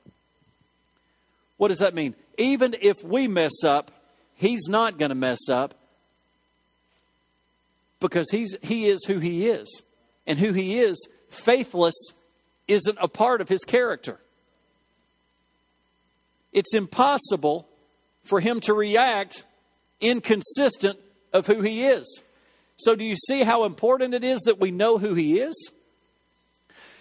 What 1.57 1.67
does 1.67 1.77
that 1.77 1.93
mean? 1.93 2.15
Even 2.39 2.75
if 2.81 3.03
we 3.03 3.27
mess 3.27 3.63
up, 3.63 3.91
He's 4.33 4.67
not 4.67 4.97
going 4.97 5.09
to 5.09 5.15
mess 5.15 5.47
up 5.49 5.75
because 7.99 8.29
he's, 8.31 8.55
he 8.61 8.87
is 8.87 9.05
who 9.05 9.19
he 9.19 9.47
is. 9.47 9.81
And 10.25 10.37
who 10.37 10.53
he 10.53 10.79
is, 10.79 11.07
faithless 11.29 11.95
isn't 12.67 12.97
a 12.99 13.07
part 13.07 13.41
of 13.41 13.49
his 13.49 13.63
character. 13.63 14.19
It's 16.51 16.73
impossible 16.73 17.67
for 18.23 18.39
him 18.39 18.59
to 18.61 18.73
react 18.73 19.45
inconsistent 20.01 20.99
of 21.33 21.45
who 21.45 21.61
he 21.61 21.85
is. 21.85 22.21
So, 22.77 22.95
do 22.95 23.03
you 23.03 23.15
see 23.15 23.43
how 23.43 23.63
important 23.63 24.13
it 24.13 24.23
is 24.23 24.41
that 24.41 24.59
we 24.59 24.71
know 24.71 24.97
who 24.97 25.13
he 25.13 25.39
is? 25.39 25.71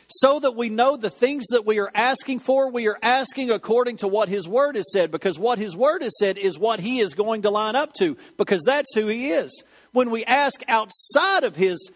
So 0.09 0.39
that 0.39 0.55
we 0.55 0.69
know 0.69 0.97
the 0.97 1.11
things 1.11 1.45
that 1.49 1.67
we 1.67 1.81
are 1.81 1.91
asking 1.95 2.41
for, 2.41 2.71
we 2.71 2.87
are 2.87 2.99
asking 3.03 3.51
according 3.51 3.97
to 3.99 4.09
what 4.09 4.29
his 4.29 4.49
word 4.49 4.77
has 4.77 4.91
said, 4.93 5.11
because 5.11 5.39
what 5.39 5.59
his 5.59 5.77
word 5.77 6.03
has 6.03 6.17
said 6.19 6.39
is 6.39 6.59
what 6.59 6.79
he 6.79 7.01
is 7.01 7.15
going 7.15 7.43
to 7.43 7.51
line 7.51 7.75
up 7.75 7.93
to, 7.95 8.17
because 8.37 8.63
that's 8.63 8.95
who 8.95 9.09
he 9.09 9.31
is 9.31 9.65
when 9.97 10.11
we 10.11 10.27
ask 10.27 10.63
outside 10.69 11.45
of 11.45 11.57
his 11.57 11.91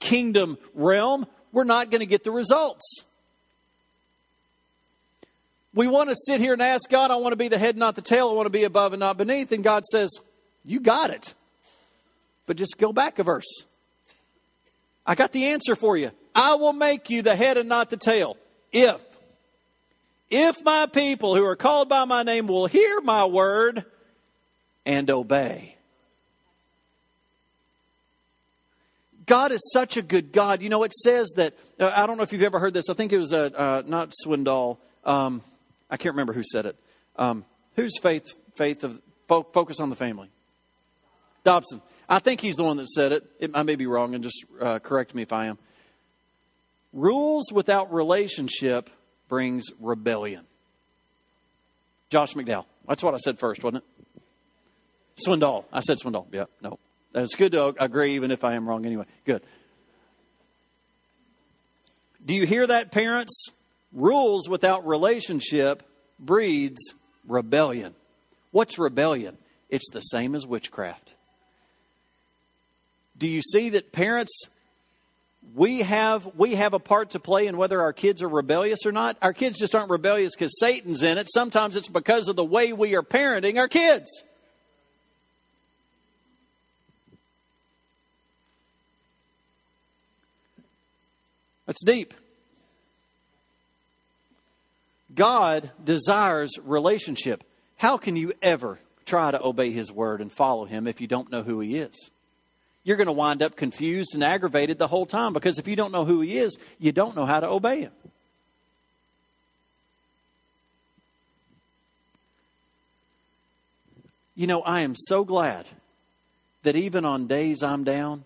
kingdom 0.00 0.58
realm, 0.74 1.24
we're 1.52 1.62
not 1.62 1.88
going 1.88 2.00
to 2.00 2.06
get 2.06 2.24
the 2.24 2.32
results. 2.32 3.04
We 5.72 5.86
want 5.86 6.08
to 6.08 6.16
sit 6.16 6.40
here 6.40 6.52
and 6.52 6.60
ask 6.60 6.90
God, 6.90 7.12
I 7.12 7.16
want 7.16 7.30
to 7.30 7.36
be 7.36 7.46
the 7.46 7.58
head, 7.58 7.76
not 7.76 7.94
the 7.94 8.02
tail. 8.02 8.28
I 8.28 8.32
want 8.32 8.46
to 8.46 8.50
be 8.50 8.64
above 8.64 8.92
and 8.92 8.98
not 8.98 9.18
beneath. 9.18 9.52
And 9.52 9.62
God 9.62 9.84
says, 9.84 10.10
You 10.64 10.80
got 10.80 11.10
it. 11.10 11.32
But 12.46 12.56
just 12.56 12.76
go 12.76 12.92
back 12.92 13.20
a 13.20 13.22
verse. 13.22 13.62
I 15.06 15.14
got 15.14 15.30
the 15.30 15.44
answer 15.44 15.76
for 15.76 15.96
you. 15.96 16.10
I 16.34 16.56
will 16.56 16.72
make 16.72 17.08
you 17.08 17.22
the 17.22 17.36
head 17.36 17.56
and 17.56 17.68
not 17.68 17.88
the 17.88 17.96
tail. 17.96 18.36
If, 18.72 19.00
if 20.28 20.64
my 20.64 20.86
people 20.92 21.36
who 21.36 21.44
are 21.44 21.54
called 21.54 21.88
by 21.88 22.04
my 22.04 22.24
name 22.24 22.48
will 22.48 22.66
hear 22.66 23.00
my 23.00 23.26
word 23.26 23.84
and 24.84 25.08
obey. 25.08 25.74
God 29.26 29.52
is 29.52 29.60
such 29.72 29.96
a 29.96 30.02
good 30.02 30.32
God. 30.32 30.62
You 30.62 30.68
know, 30.68 30.82
it 30.82 30.92
says 30.92 31.32
that, 31.36 31.54
uh, 31.78 31.92
I 31.94 32.06
don't 32.06 32.16
know 32.16 32.22
if 32.22 32.32
you've 32.32 32.42
ever 32.42 32.58
heard 32.58 32.74
this. 32.74 32.88
I 32.88 32.94
think 32.94 33.12
it 33.12 33.18
was 33.18 33.32
uh, 33.32 33.50
uh, 33.56 33.82
not 33.86 34.12
Swindoll. 34.24 34.78
Um, 35.04 35.42
I 35.90 35.96
can't 35.96 36.14
remember 36.14 36.32
who 36.32 36.42
said 36.42 36.66
it. 36.66 36.76
Um, 37.16 37.44
whose 37.76 37.92
faith, 38.00 38.24
faith 38.54 38.84
of, 38.84 39.00
fo- 39.28 39.44
focus 39.44 39.80
on 39.80 39.90
the 39.90 39.96
family? 39.96 40.28
Dobson. 41.44 41.80
I 42.08 42.18
think 42.18 42.40
he's 42.40 42.56
the 42.56 42.64
one 42.64 42.76
that 42.76 42.88
said 42.88 43.12
it. 43.12 43.24
it 43.38 43.50
I 43.54 43.62
may 43.62 43.76
be 43.76 43.86
wrong, 43.86 44.14
and 44.14 44.22
just 44.22 44.44
uh, 44.60 44.78
correct 44.78 45.14
me 45.14 45.22
if 45.22 45.32
I 45.32 45.46
am. 45.46 45.58
Rules 46.92 47.50
without 47.52 47.92
relationship 47.92 48.90
brings 49.28 49.64
rebellion. 49.80 50.44
Josh 52.10 52.34
McDowell. 52.34 52.66
That's 52.86 53.02
what 53.02 53.14
I 53.14 53.18
said 53.18 53.38
first, 53.38 53.64
wasn't 53.64 53.82
it? 53.82 54.22
Swindoll. 55.26 55.64
I 55.72 55.80
said 55.80 55.98
Swindoll. 55.98 56.26
Yeah, 56.32 56.44
no. 56.60 56.78
It's 57.14 57.36
good 57.36 57.52
to 57.52 57.74
agree, 57.78 58.14
even 58.14 58.30
if 58.30 58.42
I 58.42 58.54
am 58.54 58.68
wrong 58.68 58.84
anyway. 58.84 59.04
Good. 59.24 59.42
Do 62.24 62.34
you 62.34 62.46
hear 62.46 62.66
that, 62.66 62.90
parents? 62.90 63.48
Rules 63.92 64.48
without 64.48 64.86
relationship 64.86 65.82
breeds 66.18 66.94
rebellion. 67.28 67.94
What's 68.50 68.78
rebellion? 68.78 69.38
It's 69.68 69.90
the 69.90 70.00
same 70.00 70.34
as 70.34 70.46
witchcraft. 70.46 71.14
Do 73.16 73.28
you 73.28 73.42
see 73.42 73.70
that 73.70 73.92
parents 73.92 74.32
we 75.54 75.80
have 75.80 76.28
we 76.36 76.54
have 76.54 76.74
a 76.74 76.78
part 76.80 77.10
to 77.10 77.20
play 77.20 77.46
in 77.46 77.56
whether 77.56 77.80
our 77.80 77.92
kids 77.92 78.22
are 78.22 78.28
rebellious 78.28 78.80
or 78.84 78.92
not? 78.92 79.16
Our 79.22 79.32
kids 79.32 79.58
just 79.58 79.74
aren't 79.74 79.90
rebellious 79.90 80.34
because 80.34 80.58
Satan's 80.58 81.02
in 81.02 81.18
it. 81.18 81.28
Sometimes 81.32 81.76
it's 81.76 81.88
because 81.88 82.26
of 82.26 82.34
the 82.34 82.44
way 82.44 82.72
we 82.72 82.96
are 82.96 83.02
parenting 83.02 83.58
our 83.58 83.68
kids. 83.68 84.24
That's 91.66 91.84
deep. 91.84 92.14
God 95.14 95.70
desires 95.82 96.52
relationship. 96.62 97.44
How 97.76 97.96
can 97.96 98.16
you 98.16 98.32
ever 98.42 98.78
try 99.04 99.30
to 99.30 99.44
obey 99.44 99.70
His 99.70 99.92
word 99.92 100.20
and 100.20 100.30
follow 100.30 100.64
Him 100.64 100.86
if 100.86 101.00
you 101.00 101.06
don't 101.06 101.30
know 101.30 101.42
who 101.42 101.60
He 101.60 101.76
is? 101.76 102.10
You're 102.82 102.96
going 102.96 103.06
to 103.06 103.12
wind 103.12 103.42
up 103.42 103.56
confused 103.56 104.14
and 104.14 104.22
aggravated 104.22 104.78
the 104.78 104.88
whole 104.88 105.06
time 105.06 105.32
because 105.32 105.58
if 105.58 105.66
you 105.66 105.76
don't 105.76 105.92
know 105.92 106.04
who 106.04 106.20
He 106.20 106.36
is, 106.36 106.58
you 106.78 106.92
don't 106.92 107.16
know 107.16 107.26
how 107.26 107.40
to 107.40 107.48
obey 107.48 107.80
Him. 107.80 107.92
You 114.34 114.46
know, 114.48 114.62
I 114.62 114.80
am 114.80 114.94
so 114.96 115.24
glad 115.24 115.66
that 116.64 116.76
even 116.76 117.04
on 117.04 117.26
days 117.26 117.62
I'm 117.62 117.84
down, 117.84 118.24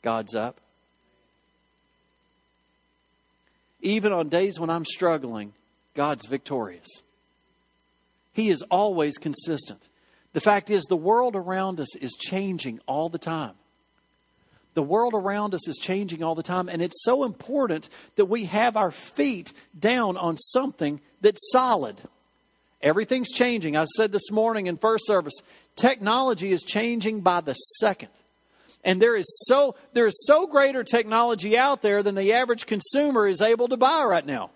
God's 0.00 0.34
up. 0.34 0.61
Even 3.82 4.12
on 4.12 4.28
days 4.28 4.58
when 4.58 4.70
I'm 4.70 4.84
struggling, 4.84 5.52
God's 5.94 6.26
victorious. 6.26 6.88
He 8.32 8.48
is 8.48 8.62
always 8.70 9.18
consistent. 9.18 9.88
The 10.32 10.40
fact 10.40 10.70
is, 10.70 10.84
the 10.84 10.96
world 10.96 11.36
around 11.36 11.78
us 11.80 11.94
is 11.96 12.16
changing 12.18 12.80
all 12.86 13.10
the 13.10 13.18
time. 13.18 13.54
The 14.74 14.82
world 14.82 15.12
around 15.12 15.54
us 15.54 15.68
is 15.68 15.76
changing 15.76 16.22
all 16.22 16.34
the 16.34 16.42
time, 16.42 16.70
and 16.70 16.80
it's 16.80 17.02
so 17.02 17.24
important 17.24 17.90
that 18.16 18.24
we 18.24 18.46
have 18.46 18.76
our 18.76 18.90
feet 18.90 19.52
down 19.78 20.16
on 20.16 20.38
something 20.38 21.00
that's 21.20 21.50
solid. 21.52 22.00
Everything's 22.80 23.30
changing. 23.30 23.76
I 23.76 23.84
said 23.84 24.12
this 24.12 24.30
morning 24.30 24.68
in 24.68 24.78
first 24.78 25.06
service, 25.06 25.34
technology 25.76 26.52
is 26.52 26.62
changing 26.62 27.20
by 27.20 27.42
the 27.42 27.52
second. 27.52 28.08
And 28.84 29.00
there 29.00 29.16
is 29.16 29.26
so 29.46 29.76
there 29.92 30.06
is 30.06 30.26
so 30.26 30.46
greater 30.46 30.82
technology 30.82 31.56
out 31.56 31.82
there 31.82 32.02
than 32.02 32.14
the 32.14 32.32
average 32.32 32.66
consumer 32.66 33.26
is 33.26 33.40
able 33.40 33.68
to 33.68 33.76
buy 33.76 34.02
right 34.04 34.26
now. 34.26 34.50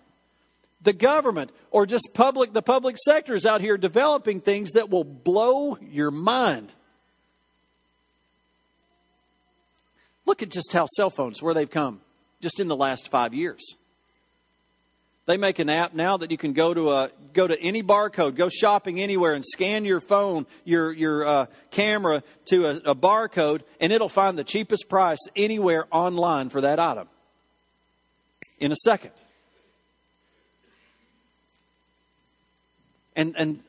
The 0.81 0.93
government 0.93 1.51
or 1.71 1.85
just 1.85 2.09
public 2.13 2.53
the 2.53 2.61
public 2.61 2.97
sector 2.97 3.33
is 3.33 3.45
out 3.45 3.61
here 3.61 3.77
developing 3.77 4.41
things 4.41 4.71
that 4.73 4.89
will 4.89 5.05
blow 5.05 5.77
your 5.81 6.11
mind. 6.11 6.73
Look 10.25 10.43
at 10.43 10.49
just 10.49 10.73
how 10.73 10.85
cell 10.87 11.09
phones 11.09 11.41
where 11.41 11.53
they've 11.53 11.69
come 11.69 12.01
just 12.41 12.59
in 12.59 12.67
the 12.67 12.75
last 12.75 13.09
5 13.09 13.33
years. 13.33 13.75
They 15.27 15.35
make 15.35 15.59
an 15.59 15.69
app 15.69 15.93
now 15.93 16.15
that 16.15 16.31
you 16.31 16.37
can 16.37 16.53
go 16.53 16.73
to 16.73 16.89
a 16.89 17.11
go 17.33 17.45
to 17.47 17.61
any 17.61 17.83
barcode, 17.83 18.35
go 18.35 18.47
shopping 18.47 19.01
anywhere, 19.01 19.33
and 19.33 19.43
scan 19.45 19.83
your 19.83 19.99
phone, 19.99 20.47
your 20.63 20.93
your 20.93 21.27
uh, 21.27 21.45
camera 21.69 22.23
to 22.45 22.65
a, 22.65 22.91
a 22.91 22.95
barcode, 22.95 23.61
and 23.81 23.91
it'll 23.91 24.07
find 24.07 24.39
the 24.39 24.45
cheapest 24.45 24.87
price 24.87 25.19
anywhere 25.35 25.85
online 25.91 26.47
for 26.47 26.61
that 26.61 26.79
item 26.79 27.09
in 28.57 28.71
a 28.71 28.75
second. 28.77 29.11
And 33.13 33.35
and 33.37 33.59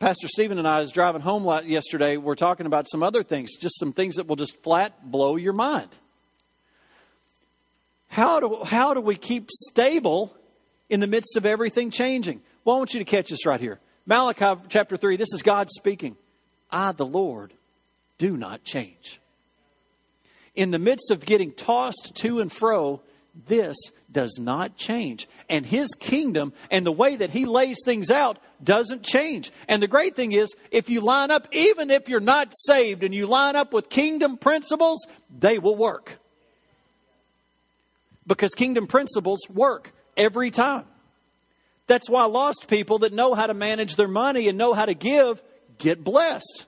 Pastor 0.00 0.28
Stephen 0.28 0.58
and 0.58 0.68
I 0.68 0.80
was 0.80 0.92
driving 0.92 1.22
home 1.22 1.46
yesterday. 1.66 2.18
We're 2.18 2.34
talking 2.34 2.66
about 2.66 2.86
some 2.86 3.02
other 3.02 3.22
things, 3.22 3.56
just 3.56 3.78
some 3.78 3.94
things 3.94 4.16
that 4.16 4.26
will 4.26 4.36
just 4.36 4.62
flat 4.62 5.10
blow 5.10 5.36
your 5.36 5.54
mind. 5.54 5.88
How 8.08 8.40
do 8.40 8.62
how 8.62 8.92
do 8.92 9.00
we 9.00 9.16
keep 9.16 9.48
stable 9.50 10.34
in 10.88 11.00
the 11.00 11.06
midst 11.06 11.36
of 11.36 11.46
everything 11.46 11.90
changing. 11.90 12.40
Well, 12.64 12.76
I 12.76 12.78
want 12.78 12.94
you 12.94 13.00
to 13.00 13.04
catch 13.04 13.30
this 13.30 13.46
right 13.46 13.60
here. 13.60 13.80
Malachi 14.06 14.60
chapter 14.68 14.96
3, 14.96 15.16
this 15.16 15.32
is 15.32 15.42
God 15.42 15.68
speaking. 15.70 16.16
I, 16.70 16.92
the 16.92 17.06
Lord, 17.06 17.52
do 18.16 18.36
not 18.36 18.64
change. 18.64 19.20
In 20.54 20.70
the 20.70 20.78
midst 20.78 21.10
of 21.10 21.24
getting 21.24 21.52
tossed 21.52 22.12
to 22.16 22.40
and 22.40 22.50
fro, 22.50 23.00
this 23.46 23.76
does 24.10 24.38
not 24.40 24.76
change. 24.76 25.28
And 25.48 25.64
his 25.64 25.88
kingdom 26.00 26.52
and 26.70 26.84
the 26.84 26.92
way 26.92 27.16
that 27.16 27.30
he 27.30 27.44
lays 27.44 27.78
things 27.84 28.10
out 28.10 28.38
doesn't 28.64 29.02
change. 29.02 29.52
And 29.68 29.82
the 29.82 29.86
great 29.86 30.16
thing 30.16 30.32
is, 30.32 30.54
if 30.70 30.90
you 30.90 31.00
line 31.00 31.30
up, 31.30 31.46
even 31.52 31.90
if 31.90 32.08
you're 32.08 32.20
not 32.20 32.52
saved 32.56 33.04
and 33.04 33.14
you 33.14 33.26
line 33.26 33.56
up 33.56 33.72
with 33.72 33.88
kingdom 33.88 34.36
principles, 34.36 35.06
they 35.38 35.58
will 35.58 35.76
work. 35.76 36.18
Because 38.26 38.54
kingdom 38.54 38.86
principles 38.86 39.40
work 39.48 39.92
every 40.18 40.50
time. 40.50 40.84
That's 41.86 42.10
why 42.10 42.24
lost 42.26 42.66
people 42.68 42.98
that 42.98 43.14
know 43.14 43.34
how 43.34 43.46
to 43.46 43.54
manage 43.54 43.96
their 43.96 44.08
money 44.08 44.48
and 44.48 44.58
know 44.58 44.74
how 44.74 44.84
to 44.84 44.94
give 44.94 45.42
get 45.78 46.04
blessed. 46.04 46.66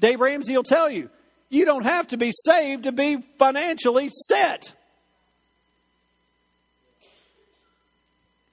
Dave 0.00 0.20
Ramsey 0.20 0.54
will 0.54 0.62
tell 0.62 0.90
you, 0.90 1.08
you 1.48 1.64
don't 1.64 1.84
have 1.84 2.08
to 2.08 2.16
be 2.16 2.32
saved 2.32 2.84
to 2.84 2.92
be 2.92 3.18
financially 3.38 4.10
set. 4.10 4.74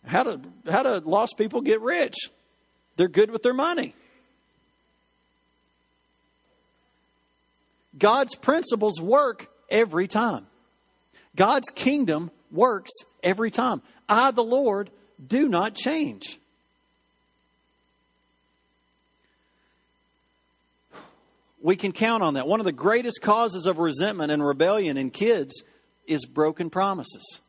How 0.05 0.23
do, 0.23 0.41
how 0.69 0.83
do 0.83 0.99
lost 1.05 1.37
people 1.37 1.61
get 1.61 1.81
rich? 1.81 2.15
They're 2.95 3.09
good 3.09 3.29
with 3.29 3.43
their 3.43 3.53
money. 3.53 3.93
God's 7.97 8.35
principles 8.35 9.01
work 9.01 9.49
every 9.69 10.07
time. 10.07 10.47
God's 11.35 11.69
kingdom 11.69 12.31
works 12.51 12.91
every 13.27 13.51
time. 13.51 13.81
I, 14.07 14.31
the 14.31 14.43
Lord, 14.43 14.89
do 15.25 15.47
not 15.47 15.75
change. 15.75 16.39
We 21.61 21.75
can 21.75 21.91
count 21.91 22.23
on 22.23 22.35
that. 22.35 22.47
One 22.47 22.61
of 22.61 22.65
the 22.65 22.71
greatest 22.71 23.21
causes 23.21 23.65
of 23.65 23.77
resentment 23.77 24.31
and 24.31 24.45
rebellion 24.45 24.95
in 24.95 25.09
kids 25.09 25.63
is 26.05 26.25
broken 26.25 26.69
promises. 26.69 27.41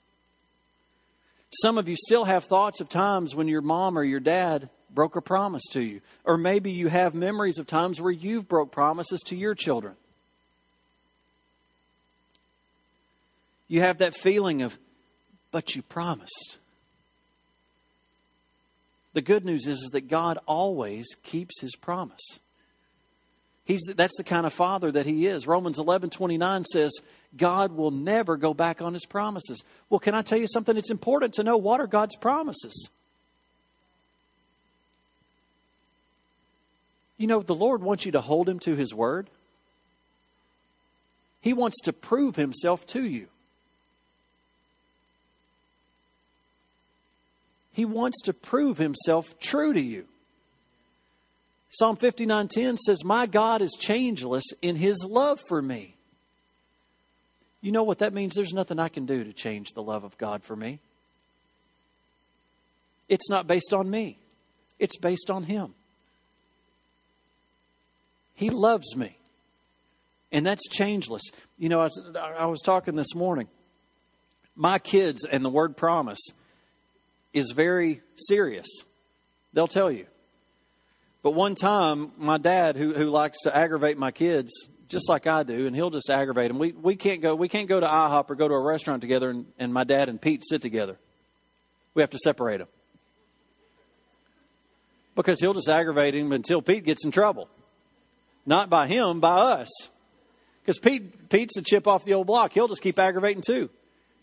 Some 1.62 1.78
of 1.78 1.88
you 1.88 1.96
still 1.96 2.24
have 2.24 2.44
thoughts 2.44 2.80
of 2.80 2.88
times 2.88 3.34
when 3.34 3.48
your 3.48 3.62
mom 3.62 3.96
or 3.96 4.02
your 4.02 4.20
dad 4.20 4.70
broke 4.90 5.16
a 5.16 5.22
promise 5.22 5.62
to 5.72 5.80
you. 5.80 6.00
Or 6.24 6.36
maybe 6.36 6.72
you 6.72 6.88
have 6.88 7.14
memories 7.14 7.58
of 7.58 7.66
times 7.66 8.00
where 8.00 8.12
you've 8.12 8.48
broke 8.48 8.72
promises 8.72 9.20
to 9.26 9.36
your 9.36 9.54
children. 9.54 9.94
You 13.68 13.82
have 13.82 13.98
that 13.98 14.14
feeling 14.14 14.62
of, 14.62 14.78
but 15.50 15.74
you 15.74 15.82
promised. 15.82 16.58
The 19.14 19.22
good 19.22 19.44
news 19.44 19.66
is, 19.66 19.78
is 19.78 19.90
that 19.92 20.08
God 20.08 20.38
always 20.46 21.06
keeps 21.22 21.60
his 21.60 21.74
promise. 21.76 22.40
He's, 23.64 23.82
that's 23.96 24.16
the 24.16 24.24
kind 24.24 24.46
of 24.46 24.52
father 24.52 24.90
that 24.92 25.06
he 25.06 25.26
is. 25.26 25.46
Romans 25.46 25.78
11 25.78 26.10
29 26.10 26.64
says, 26.64 26.90
God 27.36 27.72
will 27.72 27.90
never 27.90 28.36
go 28.36 28.54
back 28.54 28.80
on 28.80 28.94
his 28.94 29.04
promises. 29.04 29.62
Well, 29.90 29.98
can 29.98 30.14
I 30.14 30.22
tell 30.22 30.38
you 30.38 30.46
something? 30.48 30.76
It's 30.76 30.90
important 30.90 31.34
to 31.34 31.42
know 31.42 31.56
what 31.56 31.80
are 31.80 31.86
God's 31.86 32.16
promises. 32.16 32.90
You 37.18 37.26
know, 37.26 37.42
the 37.42 37.54
Lord 37.54 37.82
wants 37.82 38.06
you 38.06 38.12
to 38.12 38.20
hold 38.20 38.48
him 38.48 38.58
to 38.60 38.76
his 38.76 38.94
word. 38.94 39.28
He 41.40 41.52
wants 41.52 41.80
to 41.82 41.92
prove 41.92 42.36
himself 42.36 42.86
to 42.86 43.04
you. 43.04 43.28
He 47.78 47.84
wants 47.84 48.22
to 48.22 48.32
prove 48.32 48.76
himself 48.76 49.38
true 49.38 49.72
to 49.72 49.80
you. 49.80 50.08
Psalm 51.70 51.96
59:10 51.96 52.76
says, 52.76 53.04
"My 53.04 53.24
God 53.24 53.62
is 53.62 53.76
changeless 53.78 54.42
in 54.60 54.74
his 54.74 55.04
love 55.04 55.38
for 55.46 55.62
me." 55.62 55.94
you 57.60 57.70
know 57.70 57.84
what 57.84 58.00
that 58.00 58.12
means? 58.12 58.34
There's 58.34 58.52
nothing 58.52 58.80
I 58.80 58.88
can 58.88 59.06
do 59.06 59.22
to 59.22 59.32
change 59.32 59.68
the 59.74 59.82
love 59.82 60.02
of 60.02 60.18
God 60.18 60.42
for 60.42 60.56
me. 60.56 60.80
It's 63.08 63.30
not 63.30 63.46
based 63.46 63.72
on 63.72 63.88
me, 63.88 64.18
it's 64.80 64.96
based 64.96 65.30
on 65.30 65.44
Him. 65.44 65.76
He 68.34 68.50
loves 68.50 68.96
me. 68.96 69.16
And 70.32 70.44
that's 70.44 70.68
changeless. 70.68 71.30
You 71.58 71.68
know, 71.68 71.78
I 71.78 71.84
was, 71.84 72.16
I 72.16 72.46
was 72.46 72.60
talking 72.60 72.96
this 72.96 73.14
morning. 73.14 73.46
My 74.56 74.80
kids 74.80 75.24
and 75.24 75.44
the 75.44 75.48
word 75.48 75.76
promise 75.76 76.18
is 77.32 77.52
very 77.52 78.02
serious. 78.14 78.66
They'll 79.52 79.68
tell 79.68 79.90
you. 79.90 80.06
But 81.22 81.32
one 81.32 81.54
time, 81.54 82.12
my 82.16 82.38
dad, 82.38 82.76
who, 82.76 82.94
who 82.94 83.06
likes 83.06 83.40
to 83.42 83.54
aggravate 83.54 83.98
my 83.98 84.10
kids, 84.10 84.52
just 84.88 85.08
like 85.08 85.26
I 85.26 85.42
do, 85.42 85.66
and 85.66 85.74
he'll 85.74 85.90
just 85.90 86.08
aggravate 86.10 86.48
them. 86.48 86.58
We, 86.58 86.72
we, 86.72 86.96
can't, 86.96 87.20
go, 87.20 87.34
we 87.34 87.48
can't 87.48 87.68
go 87.68 87.80
to 87.80 87.86
IHOP 87.86 88.30
or 88.30 88.34
go 88.34 88.48
to 88.48 88.54
a 88.54 88.60
restaurant 88.60 89.00
together 89.00 89.30
and, 89.30 89.46
and 89.58 89.72
my 89.72 89.84
dad 89.84 90.08
and 90.08 90.20
Pete 90.20 90.42
sit 90.44 90.62
together. 90.62 90.96
We 91.94 92.02
have 92.02 92.10
to 92.10 92.18
separate 92.18 92.58
them. 92.58 92.68
Because 95.14 95.40
he'll 95.40 95.54
just 95.54 95.68
aggravate 95.68 96.14
him 96.14 96.32
until 96.32 96.62
Pete 96.62 96.84
gets 96.84 97.04
in 97.04 97.10
trouble. 97.10 97.48
Not 98.46 98.70
by 98.70 98.86
him, 98.86 99.20
by 99.20 99.36
us. 99.36 99.68
Because 100.62 100.78
Pete, 100.78 101.28
Pete's 101.28 101.56
a 101.56 101.62
chip 101.62 101.86
off 101.86 102.04
the 102.04 102.14
old 102.14 102.26
block. 102.26 102.52
He'll 102.52 102.68
just 102.68 102.82
keep 102.82 102.98
aggravating 102.98 103.42
too. 103.42 103.68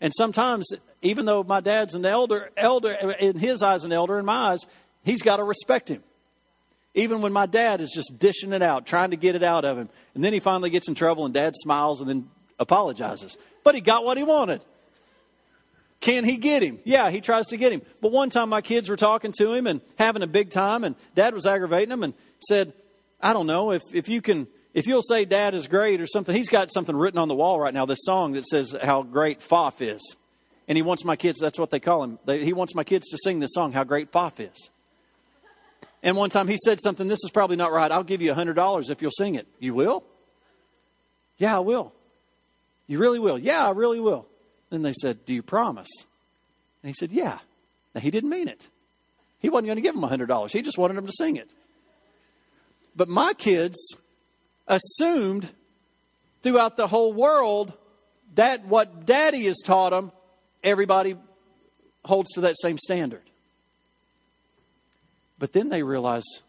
And 0.00 0.12
sometimes, 0.14 0.68
even 1.02 1.26
though 1.26 1.42
my 1.42 1.60
dad's 1.60 1.94
an 1.94 2.04
elder, 2.04 2.50
elder 2.56 2.92
in 3.18 3.38
his 3.38 3.62
eyes, 3.62 3.84
an 3.84 3.92
elder 3.92 4.18
in 4.18 4.24
my 4.24 4.50
eyes, 4.52 4.66
he's 5.04 5.22
got 5.22 5.38
to 5.38 5.44
respect 5.44 5.88
him. 5.88 6.02
Even 6.94 7.20
when 7.20 7.32
my 7.32 7.46
dad 7.46 7.80
is 7.80 7.92
just 7.92 8.18
dishing 8.18 8.52
it 8.52 8.62
out, 8.62 8.86
trying 8.86 9.10
to 9.10 9.16
get 9.16 9.34
it 9.34 9.42
out 9.42 9.64
of 9.64 9.78
him. 9.78 9.88
And 10.14 10.24
then 10.24 10.32
he 10.32 10.40
finally 10.40 10.70
gets 10.70 10.88
in 10.88 10.94
trouble 10.94 11.24
and 11.24 11.34
dad 11.34 11.54
smiles 11.54 12.00
and 12.00 12.08
then 12.08 12.28
apologizes. 12.58 13.36
But 13.64 13.74
he 13.74 13.80
got 13.80 14.04
what 14.04 14.16
he 14.16 14.22
wanted. 14.22 14.62
Can 16.00 16.24
he 16.24 16.36
get 16.36 16.62
him? 16.62 16.78
Yeah, 16.84 17.10
he 17.10 17.20
tries 17.20 17.48
to 17.48 17.56
get 17.56 17.72
him. 17.72 17.82
But 18.00 18.12
one 18.12 18.30
time 18.30 18.48
my 18.48 18.60
kids 18.60 18.88
were 18.88 18.96
talking 18.96 19.32
to 19.38 19.52
him 19.52 19.66
and 19.66 19.80
having 19.98 20.22
a 20.22 20.26
big 20.26 20.50
time, 20.50 20.84
and 20.84 20.94
dad 21.14 21.34
was 21.34 21.46
aggravating 21.46 21.90
him 21.90 22.02
and 22.02 22.14
said, 22.38 22.72
I 23.20 23.32
don't 23.32 23.46
know, 23.46 23.72
if, 23.72 23.82
if 23.92 24.08
you 24.08 24.20
can, 24.20 24.46
if 24.76 24.86
you'll 24.86 25.00
say 25.00 25.24
dad 25.24 25.54
is 25.54 25.66
great 25.68 26.02
or 26.02 26.06
something, 26.06 26.36
he's 26.36 26.50
got 26.50 26.70
something 26.70 26.94
written 26.94 27.18
on 27.18 27.28
the 27.28 27.34
wall 27.34 27.58
right 27.58 27.72
now, 27.72 27.86
this 27.86 28.00
song 28.02 28.32
that 28.32 28.44
says 28.44 28.76
how 28.82 29.02
great 29.02 29.40
Foff 29.42 29.80
is. 29.80 30.16
And 30.68 30.76
he 30.76 30.82
wants 30.82 31.02
my 31.02 31.16
kids, 31.16 31.38
that's 31.40 31.58
what 31.58 31.70
they 31.70 31.80
call 31.80 32.02
him, 32.02 32.18
they, 32.26 32.44
he 32.44 32.52
wants 32.52 32.74
my 32.74 32.84
kids 32.84 33.08
to 33.08 33.16
sing 33.24 33.40
this 33.40 33.54
song, 33.54 33.72
How 33.72 33.84
Great 33.84 34.12
Foff 34.12 34.38
Is. 34.38 34.68
And 36.02 36.14
one 36.14 36.28
time 36.28 36.46
he 36.46 36.58
said 36.62 36.78
something, 36.82 37.08
this 37.08 37.24
is 37.24 37.30
probably 37.30 37.56
not 37.56 37.72
right. 37.72 37.90
I'll 37.90 38.04
give 38.04 38.20
you 38.20 38.32
a 38.32 38.34
$100 38.34 38.90
if 38.90 39.00
you'll 39.00 39.10
sing 39.12 39.34
it. 39.34 39.46
You 39.58 39.72
will? 39.72 40.04
Yeah, 41.38 41.56
I 41.56 41.60
will. 41.60 41.94
You 42.86 42.98
really 42.98 43.18
will? 43.18 43.38
Yeah, 43.38 43.66
I 43.66 43.70
really 43.70 43.98
will. 43.98 44.26
Then 44.68 44.82
they 44.82 44.92
said, 44.92 45.24
Do 45.24 45.32
you 45.32 45.42
promise? 45.42 45.88
And 46.82 46.90
he 46.90 46.92
said, 46.92 47.12
Yeah. 47.12 47.38
Now, 47.94 48.02
he 48.02 48.10
didn't 48.10 48.28
mean 48.28 48.46
it. 48.46 48.68
He 49.38 49.48
wasn't 49.48 49.68
going 49.68 49.76
to 49.76 49.82
give 49.82 49.94
him 49.94 50.04
a 50.04 50.08
$100. 50.08 50.50
He 50.50 50.60
just 50.60 50.76
wanted 50.76 50.98
him 50.98 51.06
to 51.06 51.12
sing 51.16 51.36
it. 51.36 51.48
But 52.94 53.08
my 53.08 53.32
kids 53.32 53.96
assumed 54.68 55.48
throughout 56.42 56.76
the 56.76 56.86
whole 56.86 57.12
world 57.12 57.72
that 58.34 58.66
what 58.66 59.06
daddy 59.06 59.44
has 59.46 59.58
taught 59.64 59.90
them, 59.90 60.12
everybody 60.62 61.16
holds 62.04 62.32
to 62.32 62.42
that 62.42 62.56
same 62.60 62.78
standard. 62.78 63.22
But 65.38 65.52
then 65.52 65.68
they 65.68 65.82
realized, 65.82 66.42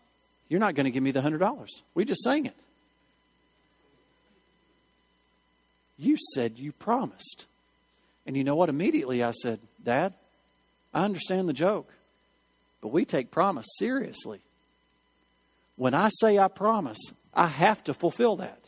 you're 0.50 0.60
not 0.60 0.76
going 0.76 0.86
to 0.86 0.92
give 0.92 1.04
me 1.04 1.12
the 1.12 1.22
$100. 1.22 1.68
We 1.94 2.06
just 2.06 2.22
sang 2.24 2.46
it. 2.46 2.56
You 5.98 6.16
said 6.34 6.60
you 6.60 6.72
promised. 6.72 7.48
And 8.26 8.38
you 8.38 8.44
know 8.44 8.56
what? 8.56 8.70
Immediately 8.70 9.24
I 9.24 9.32
said, 9.32 9.60
Dad, 9.84 10.14
I 10.94 11.04
understand 11.04 11.50
the 11.50 11.54
joke, 11.54 11.92
but 12.82 12.90
we 12.90 13.04
take 13.04 13.32
promise 13.32 13.66
seriously. 13.78 14.42
When 15.76 15.94
I 15.94 16.10
say 16.10 16.38
I 16.38 16.48
promise, 16.48 17.00
I 17.38 17.46
have 17.46 17.84
to 17.84 17.94
fulfill 17.94 18.38
that. 18.38 18.60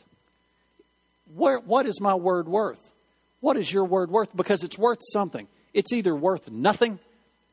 Where, 1.34 1.58
what 1.58 1.86
is 1.86 2.00
my 2.00 2.14
word 2.14 2.48
worth? 2.48 2.92
What 3.40 3.56
is 3.56 3.70
your 3.70 3.84
word 3.84 4.10
worth? 4.10 4.34
Because 4.34 4.62
it's 4.62 4.78
worth 4.78 5.00
something. 5.12 5.48
It's 5.74 5.92
either 5.92 6.14
worth 6.14 6.50
nothing 6.50 7.00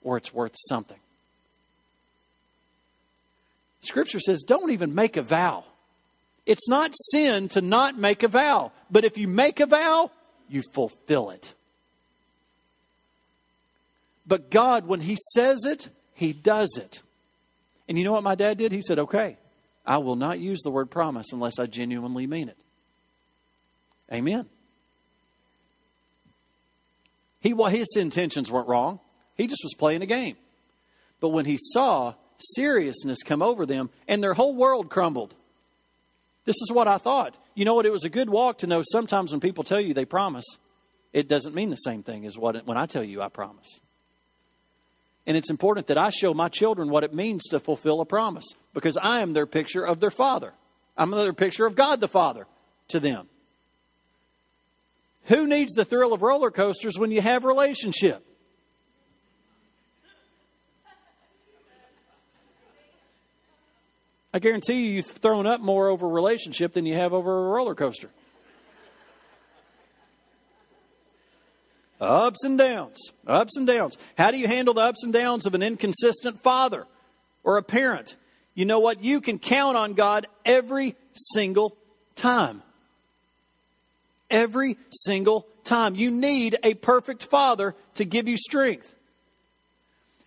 or 0.03 0.17
it's 0.17 0.31
worth 0.31 0.55
something. 0.69 0.99
Scripture 3.81 4.19
says, 4.19 4.43
don't 4.43 4.71
even 4.71 4.93
make 4.93 5.17
a 5.17 5.23
vow. 5.23 5.63
It's 6.45 6.69
not 6.69 6.91
sin 7.11 7.47
to 7.49 7.61
not 7.61 7.97
make 7.97 8.23
a 8.23 8.27
vow, 8.27 8.71
but 8.91 9.03
if 9.03 9.17
you 9.17 9.27
make 9.27 9.59
a 9.59 9.65
vow, 9.65 10.11
you 10.47 10.61
fulfill 10.73 11.31
it. 11.31 11.53
But 14.25 14.51
God, 14.51 14.87
when 14.87 15.01
He 15.01 15.17
says 15.33 15.65
it, 15.65 15.89
He 16.13 16.31
does 16.31 16.77
it. 16.77 17.01
And 17.87 17.97
you 17.97 18.03
know 18.03 18.11
what 18.11 18.23
my 18.23 18.35
dad 18.35 18.57
did? 18.57 18.71
He 18.71 18.81
said, 18.81 18.99
okay, 18.99 19.37
I 19.87 19.97
will 19.97 20.17
not 20.17 20.39
use 20.39 20.61
the 20.61 20.69
word 20.69 20.91
promise 20.91 21.31
unless 21.31 21.57
I 21.57 21.65
genuinely 21.65 22.27
mean 22.27 22.49
it. 22.49 22.57
Amen. 24.11 24.45
He, 27.39 27.53
well, 27.53 27.69
his 27.69 27.95
intentions 27.95 28.51
weren't 28.51 28.67
wrong. 28.67 28.99
He 29.35 29.47
just 29.47 29.61
was 29.63 29.73
playing 29.73 30.01
a 30.01 30.05
game. 30.05 30.35
But 31.21 31.29
when 31.29 31.45
he 31.45 31.57
saw 31.57 32.13
seriousness 32.37 33.23
come 33.23 33.41
over 33.41 33.65
them, 33.65 33.89
and 34.07 34.23
their 34.23 34.33
whole 34.33 34.55
world 34.55 34.89
crumbled. 34.89 35.33
This 36.45 36.55
is 36.61 36.71
what 36.71 36.87
I 36.87 36.97
thought. 36.97 37.37
You 37.55 37.65
know 37.65 37.73
what? 37.73 37.85
It 37.85 37.91
was 37.91 38.03
a 38.03 38.09
good 38.09 38.29
walk 38.29 38.59
to 38.59 38.67
know 38.67 38.83
sometimes 38.83 39.31
when 39.31 39.41
people 39.41 39.63
tell 39.63 39.81
you 39.81 39.93
they 39.93 40.05
promise, 40.05 40.45
it 41.13 41.27
doesn't 41.27 41.55
mean 41.55 41.69
the 41.69 41.75
same 41.77 42.03
thing 42.03 42.25
as 42.25 42.37
what 42.37 42.65
when 42.65 42.77
I 42.77 42.85
tell 42.85 43.03
you 43.03 43.21
I 43.21 43.29
promise. 43.29 43.81
And 45.27 45.35
it's 45.35 45.49
important 45.49 45.87
that 45.87 45.97
I 45.97 46.09
show 46.09 46.33
my 46.33 46.47
children 46.47 46.89
what 46.89 47.03
it 47.03 47.13
means 47.13 47.43
to 47.49 47.59
fulfill 47.59 47.99
a 47.99 48.05
promise 48.05 48.45
because 48.73 48.95
I 48.95 49.19
am 49.19 49.33
their 49.33 49.45
picture 49.45 49.83
of 49.83 49.99
their 49.99 50.09
father. 50.09 50.53
I'm 50.97 51.11
their 51.11 51.33
picture 51.33 51.65
of 51.65 51.75
God 51.75 51.99
the 51.99 52.07
Father 52.07 52.47
to 52.87 52.99
them. 53.01 53.27
Who 55.25 55.45
needs 55.45 55.73
the 55.73 55.83
thrill 55.83 56.13
of 56.13 56.21
roller 56.21 56.49
coasters 56.49 56.97
when 56.97 57.11
you 57.11 57.19
have 57.19 57.43
relationship? 57.43 58.25
I 64.33 64.39
guarantee 64.39 64.85
you, 64.85 64.91
you've 64.93 65.05
thrown 65.05 65.45
up 65.45 65.59
more 65.59 65.89
over 65.89 66.07
relationship 66.07 66.71
than 66.71 66.85
you 66.85 66.93
have 66.93 67.11
over 67.11 67.47
a 67.47 67.49
roller 67.49 67.75
coaster. 67.75 68.09
Ups 71.99 72.43
and 72.43 72.57
downs, 72.57 73.11
ups 73.25 73.57
and 73.57 73.65
downs. 73.65 73.97
How 74.17 74.29
do 74.29 74.37
you 74.37 74.47
handle 74.47 74.73
the 74.75 74.81
ups 74.81 75.03
and 75.03 75.11
downs 75.11 75.45
of 75.45 75.55
an 75.55 75.63
inconsistent 75.63 76.43
father 76.43 76.85
or 77.43 77.57
a 77.57 77.63
parent? 77.63 78.17
You 78.53 78.65
know 78.65 78.79
what? 78.79 79.03
You 79.03 79.19
can 79.19 79.39
count 79.39 79.77
on 79.77 79.93
God 79.93 80.27
every 80.45 80.95
single 81.13 81.75
time. 82.15 82.61
Every 84.29 84.77
single 84.91 85.47
time. 85.63 85.95
You 85.95 86.11
need 86.11 86.57
a 86.63 86.75
perfect 86.75 87.23
father 87.23 87.75
to 87.95 88.05
give 88.05 88.27
you 88.27 88.37
strength. 88.37 88.93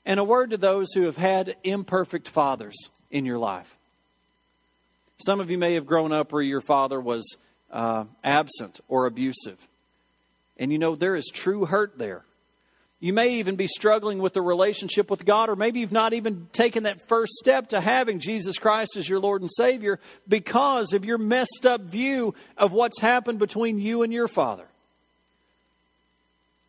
And 0.04 0.18
a 0.18 0.24
word 0.24 0.50
to 0.50 0.56
those 0.56 0.92
who 0.92 1.02
have 1.02 1.16
had 1.16 1.56
imperfect 1.62 2.28
fathers 2.28 2.76
in 3.10 3.26
your 3.26 3.38
life. 3.38 3.76
Some 5.18 5.40
of 5.40 5.50
you 5.50 5.58
may 5.58 5.74
have 5.74 5.86
grown 5.86 6.12
up 6.12 6.32
where 6.32 6.42
your 6.42 6.62
father 6.62 7.00
was 7.00 7.36
uh, 7.70 8.04
absent 8.24 8.80
or 8.88 9.06
abusive. 9.06 9.68
And 10.60 10.70
you 10.70 10.78
know, 10.78 10.94
there 10.94 11.16
is 11.16 11.26
true 11.32 11.64
hurt 11.64 11.98
there. 11.98 12.22
You 13.00 13.14
may 13.14 13.36
even 13.36 13.56
be 13.56 13.66
struggling 13.66 14.18
with 14.18 14.34
the 14.34 14.42
relationship 14.42 15.10
with 15.10 15.24
God, 15.24 15.48
or 15.48 15.56
maybe 15.56 15.80
you've 15.80 15.90
not 15.90 16.12
even 16.12 16.48
taken 16.52 16.82
that 16.82 17.08
first 17.08 17.32
step 17.32 17.68
to 17.68 17.80
having 17.80 18.18
Jesus 18.18 18.58
Christ 18.58 18.98
as 18.98 19.08
your 19.08 19.20
Lord 19.20 19.40
and 19.40 19.50
Savior 19.50 19.98
because 20.28 20.92
of 20.92 21.06
your 21.06 21.16
messed 21.16 21.64
up 21.64 21.80
view 21.80 22.34
of 22.58 22.74
what's 22.74 23.00
happened 23.00 23.38
between 23.38 23.78
you 23.78 24.02
and 24.02 24.12
your 24.12 24.28
Father. 24.28 24.66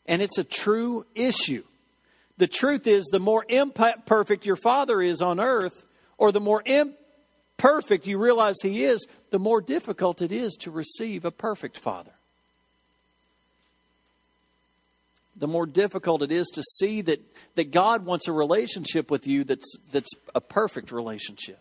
And 0.06 0.22
it's 0.22 0.38
a 0.38 0.46
true 0.46 1.06
issue. 1.14 1.64
The 2.38 2.48
truth 2.48 2.88
is, 2.88 3.08
the 3.08 3.20
more 3.20 3.46
imperfect 3.50 4.46
your 4.46 4.56
Father 4.56 5.02
is 5.02 5.22
on 5.22 5.42
earth, 5.42 5.86
or 6.18 6.32
the 6.32 6.40
more 6.40 6.64
imperfect 6.66 8.08
you 8.08 8.18
realize 8.18 8.56
He 8.64 8.86
is, 8.86 9.06
the 9.32 9.40
more 9.40 9.60
difficult 9.60 10.22
it 10.22 10.32
is 10.32 10.56
to 10.62 10.72
receive 10.72 11.26
a 11.26 11.32
perfect 11.32 11.78
Father. 11.78 12.14
The 15.36 15.48
more 15.48 15.66
difficult 15.66 16.24
it 16.24 16.32
is 16.32 16.48
to 16.54 16.64
see 16.64 17.02
that, 17.02 17.20
that 17.56 17.72
God 17.72 18.06
wants 18.06 18.28
a 18.28 18.34
relationship 18.34 19.10
with 19.10 19.28
you 19.28 19.44
that's, 19.44 19.76
that's 19.92 20.10
a 20.36 20.42
perfect 20.42 20.92
relationship. 20.92 21.60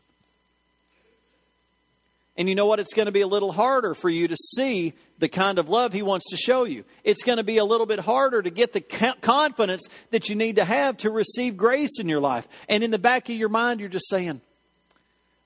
And 2.36 2.48
you 2.48 2.54
know 2.54 2.66
what? 2.66 2.80
It's 2.80 2.94
going 2.94 3.06
to 3.06 3.12
be 3.12 3.20
a 3.20 3.26
little 3.26 3.52
harder 3.52 3.94
for 3.94 4.08
you 4.08 4.26
to 4.26 4.36
see 4.36 4.94
the 5.18 5.28
kind 5.28 5.58
of 5.58 5.68
love 5.68 5.92
He 5.92 6.02
wants 6.02 6.30
to 6.30 6.36
show 6.36 6.64
you. 6.64 6.84
It's 7.04 7.22
going 7.22 7.36
to 7.36 7.44
be 7.44 7.58
a 7.58 7.64
little 7.64 7.86
bit 7.86 8.00
harder 8.00 8.40
to 8.40 8.50
get 8.50 8.72
the 8.72 8.80
confidence 8.80 9.86
that 10.10 10.28
you 10.28 10.36
need 10.36 10.56
to 10.56 10.64
have 10.64 10.96
to 10.98 11.10
receive 11.10 11.56
grace 11.56 11.98
in 12.00 12.08
your 12.08 12.20
life. 12.20 12.48
And 12.68 12.82
in 12.82 12.90
the 12.90 12.98
back 12.98 13.28
of 13.28 13.34
your 13.34 13.50
mind, 13.50 13.80
you're 13.80 13.90
just 13.90 14.08
saying, 14.08 14.40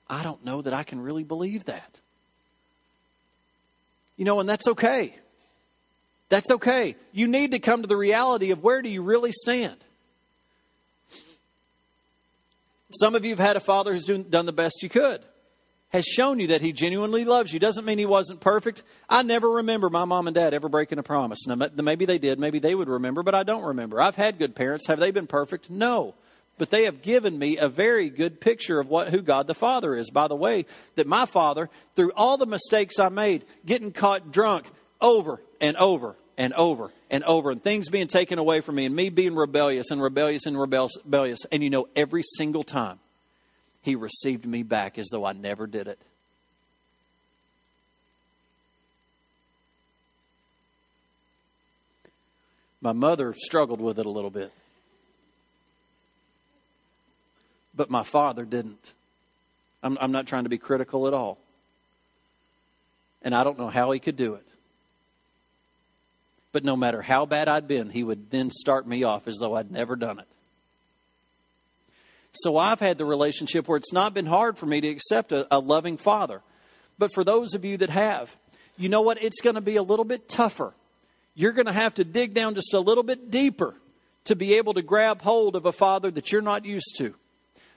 I 0.09 0.23
don't 0.23 0.45
know 0.45 0.61
that 0.61 0.73
I 0.73 0.83
can 0.83 1.01
really 1.01 1.23
believe 1.23 1.65
that. 1.65 1.99
You 4.15 4.23
know, 4.23 4.39
and 4.39 4.47
that's 4.47 4.67
okay. 4.69 5.15
That's 6.29 6.49
okay. 6.51 6.95
You 7.11 7.27
need 7.27 7.51
to 7.51 7.59
come 7.59 7.81
to 7.81 7.87
the 7.87 7.97
reality 7.97 8.51
of 8.51 8.63
where 8.63 8.81
do 8.81 8.89
you 8.89 9.01
really 9.01 9.31
stand. 9.31 9.77
Some 12.91 13.15
of 13.15 13.25
you 13.25 13.31
have 13.31 13.39
had 13.39 13.55
a 13.57 13.61
father 13.61 13.93
who's 13.93 14.05
done 14.05 14.45
the 14.45 14.53
best 14.53 14.81
you 14.81 14.89
could, 14.89 15.21
has 15.89 16.05
shown 16.05 16.39
you 16.39 16.47
that 16.47 16.61
he 16.61 16.71
genuinely 16.71 17.25
loves 17.25 17.53
you. 17.53 17.59
Doesn't 17.59 17.85
mean 17.85 17.97
he 17.97 18.05
wasn't 18.05 18.39
perfect. 18.39 18.83
I 19.09 19.21
never 19.21 19.49
remember 19.49 19.89
my 19.89 20.05
mom 20.05 20.27
and 20.27 20.35
dad 20.35 20.53
ever 20.53 20.69
breaking 20.69 20.97
a 20.97 21.03
promise. 21.03 21.45
Now, 21.45 21.55
maybe 21.75 22.05
they 22.05 22.17
did, 22.17 22.39
maybe 22.39 22.59
they 22.59 22.73
would 22.73 22.89
remember, 22.89 23.21
but 23.21 23.35
I 23.35 23.43
don't 23.43 23.63
remember. 23.63 24.01
I've 24.01 24.15
had 24.15 24.39
good 24.39 24.55
parents. 24.55 24.87
Have 24.87 24.99
they 24.99 25.11
been 25.11 25.27
perfect? 25.27 25.69
No. 25.69 26.15
But 26.57 26.69
they 26.69 26.85
have 26.85 27.01
given 27.01 27.37
me 27.37 27.57
a 27.57 27.67
very 27.67 28.09
good 28.09 28.39
picture 28.39 28.79
of 28.79 28.87
what 28.89 29.09
who 29.09 29.21
God 29.21 29.47
the 29.47 29.53
Father 29.53 29.93
is. 29.95 30.09
By 30.09 30.29
the 30.29 30.37
way, 30.37 30.65
that 30.95 31.05
my 31.05 31.25
father, 31.25 31.69
through 31.95 32.13
all 32.15 32.37
the 32.37 32.45
mistakes 32.45 32.97
I 32.97 33.09
made, 33.09 33.43
getting 33.65 33.91
caught 33.91 34.31
drunk 34.31 34.65
over 35.01 35.41
and 35.65 35.75
over 35.77 36.15
and 36.37 36.53
over 36.53 36.91
and 37.09 37.23
over, 37.23 37.49
and 37.49 37.63
things 37.63 37.89
being 37.89 38.07
taken 38.07 38.37
away 38.37 38.61
from 38.61 38.75
me, 38.75 38.85
and 38.85 38.95
me 38.95 39.09
being 39.09 39.35
rebellious 39.35 39.89
and 39.89 40.01
rebellious 40.01 40.45
and 40.45 40.59
rebellious. 40.59 41.39
And 41.51 41.63
you 41.63 41.71
know, 41.71 41.87
every 41.95 42.21
single 42.37 42.63
time, 42.63 42.99
He 43.81 43.95
received 43.95 44.45
me 44.45 44.61
back 44.61 44.99
as 44.99 45.07
though 45.11 45.25
I 45.25 45.33
never 45.33 45.65
did 45.65 45.87
it. 45.87 45.99
My 52.79 52.93
mother 52.93 53.33
struggled 53.35 53.81
with 53.81 53.97
it 53.97 54.05
a 54.05 54.09
little 54.09 54.29
bit, 54.29 54.51
but 57.75 57.89
my 57.89 58.03
father 58.03 58.45
didn't. 58.45 58.93
I'm, 59.81 59.97
I'm 59.99 60.11
not 60.11 60.27
trying 60.27 60.43
to 60.43 60.49
be 60.49 60.59
critical 60.59 61.07
at 61.07 61.15
all. 61.15 61.39
And 63.23 63.33
I 63.33 63.43
don't 63.43 63.57
know 63.57 63.69
how 63.69 63.89
he 63.89 63.99
could 63.99 64.17
do 64.17 64.35
it. 64.35 64.45
But 66.55 66.63
no 66.63 66.77
matter 66.77 67.01
how 67.01 67.25
bad 67.25 67.49
I'd 67.49 67.67
been, 67.67 67.89
he 67.89 68.01
would 68.01 68.31
then 68.31 68.49
start 68.49 68.87
me 68.87 69.03
off 69.03 69.27
as 69.27 69.39
though 69.41 69.55
I'd 69.55 69.71
never 69.71 69.97
done 69.97 70.19
it. 70.19 70.27
So 72.31 72.55
I've 72.55 72.79
had 72.79 72.97
the 72.97 73.03
relationship 73.03 73.67
where 73.67 73.75
it's 73.75 73.91
not 73.91 74.13
been 74.13 74.25
hard 74.25 74.57
for 74.57 74.65
me 74.65 74.79
to 74.79 74.87
accept 74.87 75.33
a, 75.33 75.45
a 75.53 75.59
loving 75.59 75.97
father. 75.97 76.41
But 76.97 77.13
for 77.13 77.25
those 77.25 77.55
of 77.55 77.65
you 77.65 77.75
that 77.75 77.89
have, 77.89 78.33
you 78.77 78.87
know 78.87 79.01
what? 79.01 79.21
It's 79.21 79.41
going 79.41 79.55
to 79.55 79.61
be 79.61 79.75
a 79.75 79.83
little 79.83 80.05
bit 80.05 80.29
tougher. 80.29 80.73
You're 81.33 81.51
going 81.51 81.65
to 81.65 81.73
have 81.73 81.95
to 81.95 82.05
dig 82.05 82.33
down 82.33 82.55
just 82.55 82.73
a 82.73 82.79
little 82.79 83.03
bit 83.03 83.29
deeper 83.29 83.75
to 84.23 84.37
be 84.37 84.53
able 84.53 84.75
to 84.75 84.81
grab 84.81 85.23
hold 85.23 85.57
of 85.57 85.65
a 85.65 85.73
father 85.73 86.09
that 86.09 86.31
you're 86.31 86.41
not 86.41 86.63
used 86.63 86.95
to. 86.99 87.15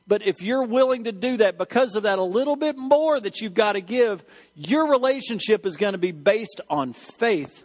But 0.07 0.25
if 0.25 0.41
you're 0.41 0.62
willing 0.62 1.03
to 1.03 1.12
do 1.12 1.38
that 1.38 1.59
because 1.59 1.97
of 1.97 2.05
that 2.05 2.21
a 2.21 2.23
little 2.23 2.55
bit 2.55 2.79
more 2.79 3.19
that 3.19 3.41
you've 3.41 3.55
got 3.55 3.73
to 3.73 3.81
give, 3.81 4.25
your 4.55 4.88
relationship 4.88 5.67
is 5.67 5.77
going 5.77 5.95
to 5.95 5.99
be 5.99 6.12
based 6.12 6.61
on 6.71 6.93
faith 6.93 7.64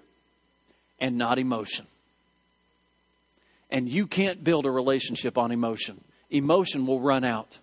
and 1.04 1.18
not 1.18 1.38
emotion. 1.38 1.86
And 3.70 3.90
you 3.90 4.08
can't 4.08 4.42
build 4.42 4.66
a 4.66 4.72
relationship 4.72 5.38
on 5.38 5.52
emotion, 5.52 6.02
emotion 6.32 6.88
will 6.88 7.02
run 7.02 7.26
out. 7.26 7.60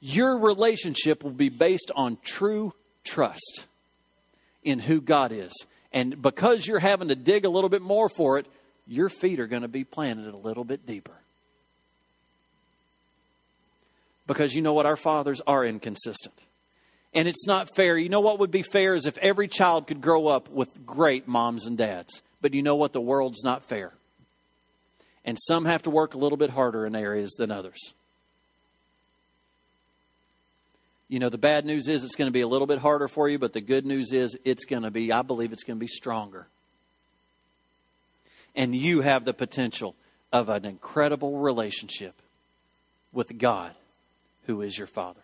Your 0.00 0.38
relationship 0.38 1.22
will 1.22 1.30
be 1.30 1.50
based 1.50 1.90
on 1.94 2.18
true 2.24 2.72
trust 3.04 3.66
in 4.62 4.78
who 4.78 5.00
God 5.00 5.32
is. 5.32 5.52
And 5.92 6.20
because 6.20 6.66
you're 6.66 6.78
having 6.78 7.08
to 7.08 7.14
dig 7.14 7.44
a 7.44 7.48
little 7.48 7.70
bit 7.70 7.82
more 7.82 8.08
for 8.08 8.38
it, 8.38 8.46
your 8.86 9.08
feet 9.08 9.38
are 9.38 9.46
going 9.46 9.62
to 9.62 9.68
be 9.68 9.84
planted 9.84 10.32
a 10.32 10.36
little 10.36 10.64
bit 10.64 10.86
deeper. 10.86 11.14
Because 14.26 14.54
you 14.54 14.62
know 14.62 14.72
what? 14.72 14.86
Our 14.86 14.96
fathers 14.96 15.40
are 15.46 15.64
inconsistent 15.64 16.34
and 17.14 17.28
it's 17.28 17.46
not 17.46 17.74
fair. 17.74 17.96
You 17.96 18.08
know 18.08 18.20
what 18.20 18.38
would 18.40 18.50
be 18.50 18.62
fair 18.62 18.94
is 18.94 19.06
if 19.06 19.16
every 19.18 19.48
child 19.48 19.86
could 19.86 20.00
grow 20.00 20.26
up 20.26 20.48
with 20.48 20.84
great 20.84 21.28
moms 21.28 21.66
and 21.66 21.78
dads. 21.78 22.22
But 22.40 22.54
you 22.54 22.62
know 22.62 22.76
what? 22.76 22.92
The 22.92 23.00
world's 23.00 23.44
not 23.44 23.64
fair. 23.64 23.92
And 25.24 25.38
some 25.40 25.64
have 25.64 25.82
to 25.82 25.90
work 25.90 26.14
a 26.14 26.18
little 26.18 26.36
bit 26.36 26.50
harder 26.50 26.84
in 26.84 26.94
areas 26.94 27.32
than 27.32 27.50
others. 27.50 27.94
You 31.08 31.18
know, 31.18 31.28
the 31.28 31.38
bad 31.38 31.64
news 31.64 31.86
is 31.88 32.04
it's 32.04 32.16
going 32.16 32.28
to 32.28 32.32
be 32.32 32.40
a 32.40 32.48
little 32.48 32.66
bit 32.66 32.80
harder 32.80 33.08
for 33.08 33.28
you, 33.28 33.38
but 33.38 33.52
the 33.52 33.60
good 33.60 33.86
news 33.86 34.12
is 34.12 34.36
it's 34.44 34.64
going 34.64 34.82
to 34.82 34.90
be, 34.90 35.12
I 35.12 35.22
believe 35.22 35.52
it's 35.52 35.64
going 35.64 35.78
to 35.78 35.80
be 35.80 35.86
stronger. 35.86 36.48
And 38.56 38.74
you 38.74 39.00
have 39.02 39.24
the 39.24 39.34
potential 39.34 39.94
of 40.32 40.48
an 40.48 40.64
incredible 40.64 41.38
relationship 41.38 42.14
with 43.12 43.38
God, 43.38 43.72
who 44.46 44.60
is 44.60 44.76
your 44.76 44.86
Father. 44.86 45.23